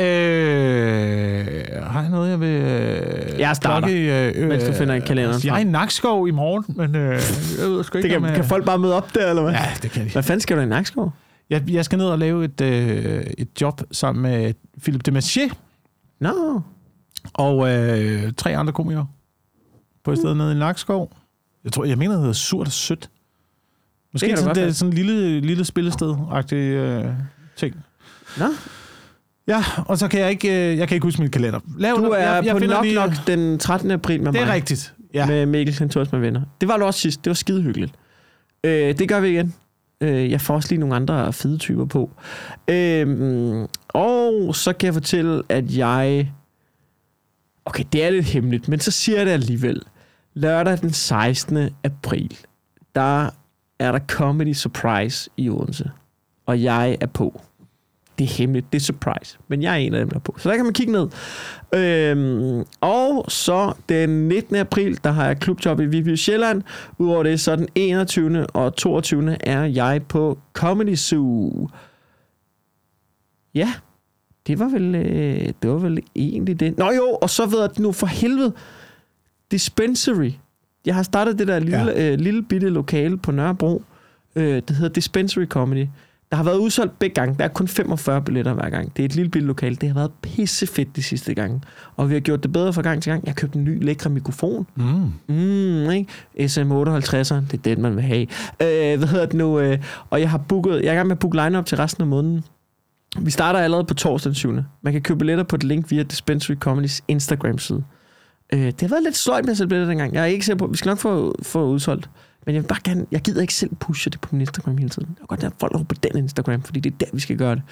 [0.01, 0.07] Øh,
[1.83, 2.49] har jeg noget, jeg vil...
[2.49, 5.65] Øh, Jeg starter, plukke, øh, mens du finder en kalender Jeg er i.
[5.65, 7.13] Nakskov i morgen, men øh,
[7.61, 9.43] jeg ved sgu ikke, Det kan, om, øh, kan folk bare møde op der, eller
[9.43, 9.53] hvad?
[9.53, 10.11] Ja, det kan de.
[10.11, 11.13] Hvad fanden skal du i Nakskov?
[11.51, 15.51] Jeg, jeg skal ned og lave et, øh, et job sammen med Philippe de
[16.21, 16.61] Nå, no.
[17.35, 19.07] og øh, tre andre komikere
[20.05, 21.13] på et sted nede i Nakskov.
[21.65, 23.11] Jeg tror, jeg mener, det hedder Surt og Sødt.
[24.13, 27.05] Måske Det sådan, det er sådan en lille, lille spillested-agtig øh,
[27.57, 27.77] ting.
[28.39, 28.45] Nå.
[29.49, 31.61] Ja, og så kan jeg ikke, øh, jeg kan ikke huske min kalender.
[31.79, 33.91] Lav, Du er jeg, jeg på nok lige- nok den 13.
[33.91, 34.55] april med Det er mig.
[34.55, 34.95] rigtigt.
[35.15, 35.27] Ja.
[35.27, 36.41] Med Mikkel Kantors med venner.
[36.61, 37.25] Det var du også sidst.
[37.25, 37.93] Det var skide hyggeligt.
[38.65, 39.55] Øh, det gør vi igen.
[40.01, 42.11] Øh, jeg får også lige nogle andre fede typer på.
[42.69, 46.33] Øh, og så kan jeg fortælle, at jeg...
[47.65, 49.83] Okay, det er lidt hemmeligt, men så siger jeg det alligevel.
[50.35, 51.69] Lørdag den 16.
[51.85, 52.37] april,
[52.95, 53.31] der
[53.79, 55.91] er der Comedy Surprise i Odense.
[56.47, 57.41] Og jeg er på.
[58.19, 59.39] Det er hemmeligt, det er surprise.
[59.49, 60.35] Men jeg er en af dem, der er på.
[60.39, 61.09] Så der kan man kigge ned.
[61.75, 64.57] Øhm, og så den 19.
[64.57, 66.63] april, der har jeg klubjob i Viby Sjælland.
[66.99, 68.47] Udover det, så den 21.
[68.47, 69.37] og 22.
[69.41, 71.69] er jeg på Comedy Zoo.
[73.55, 73.73] Ja,
[74.47, 76.79] det var vel, øh, det var vel egentlig det.
[76.79, 78.53] Nå jo, og så ved jeg nu for helvede,
[79.51, 80.31] Dispensary.
[80.87, 82.13] Jeg har startet det der lille, ja.
[82.13, 83.83] øh, lille bitte lokale på Nørrebro.
[84.37, 85.87] Øh, det hedder Dispensary Comedy.
[86.31, 87.35] Der har været udsolgt begge gange.
[87.39, 88.97] Der er kun 45 billetter hver gang.
[88.97, 89.77] Det er et lille bitte lokale.
[89.77, 91.61] Det har været pissefedt de sidste gange.
[91.97, 93.25] Og vi har gjort det bedre fra gang til gang.
[93.25, 94.67] Jeg har købt en ny lækre mikrofon.
[94.75, 94.85] Mm.
[95.29, 96.07] Mm, ikke?
[96.41, 98.27] SM58'eren, det er den, man vil have.
[98.63, 99.61] Øh, hvad hedder det nu?
[99.61, 99.79] Øh,
[100.11, 102.09] og jeg har booket, jeg er i gang med at booke line-up til resten af
[102.09, 102.45] måneden.
[103.21, 104.53] Vi starter allerede på torsdag den 7.
[104.83, 107.85] Man kan købe billetter på et link via Dispensary Comedys Instagram-side.
[108.53, 110.15] Øh, det har været lidt sløjt med at sælge billetter dengang.
[110.15, 112.11] Jeg er ikke sikker på, vi skal nok få, få udsolgt.
[112.47, 114.89] Men jeg vil bare gerne, jeg gider ikke selv pushe det på min Instagram hele
[114.91, 115.09] tiden.
[115.09, 117.37] Jeg vil godt have folk over på den Instagram, fordi det er der, vi skal
[117.37, 117.63] gøre det.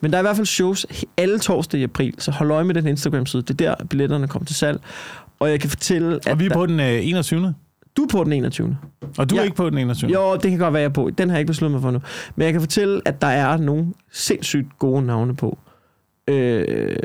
[0.00, 2.74] Men der er i hvert fald shows alle torsdag i april, så hold øje med
[2.74, 3.42] den Instagram-side.
[3.42, 4.80] Det er der, billetterne kommer til salg.
[5.40, 7.54] Og jeg kan fortælle, at Og vi er på den øh, 21.
[7.96, 8.76] du er på den 21.
[9.18, 9.40] Og du Ja.
[9.40, 10.10] er ikke på den 21.
[10.10, 11.10] Jo, det kan godt være, jeg er på.
[11.18, 12.00] Den har jeg ikke besluttet mig for nu.
[12.36, 15.58] Men jeg kan fortælle, at der er nogle sindssygt gode navne på.
[16.28, 16.96] Øh,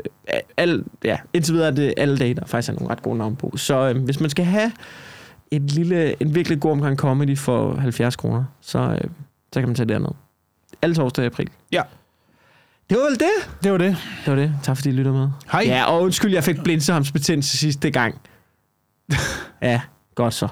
[0.56, 3.36] al, ja, indtil videre er det alle dage, der faktisk er nogle ret gode navne
[3.36, 3.52] på.
[3.56, 4.72] Så øh, hvis man skal have
[5.50, 9.00] et lille, en virkelig god omgang comedy for 70 kroner, så, øh,
[9.52, 10.08] så kan man tage derned.
[10.82, 11.50] Alle torsdag i april.
[11.72, 11.82] Ja.
[12.90, 13.60] Det var vel det?
[13.62, 13.96] Det var det.
[14.24, 14.54] Det var det.
[14.62, 15.28] Tak fordi I lytter med.
[15.52, 15.62] Hej.
[15.66, 18.20] Ja, og undskyld, jeg fik blindsehamsbetændelse sidste gang.
[19.62, 19.80] ja,
[20.14, 20.48] godt så.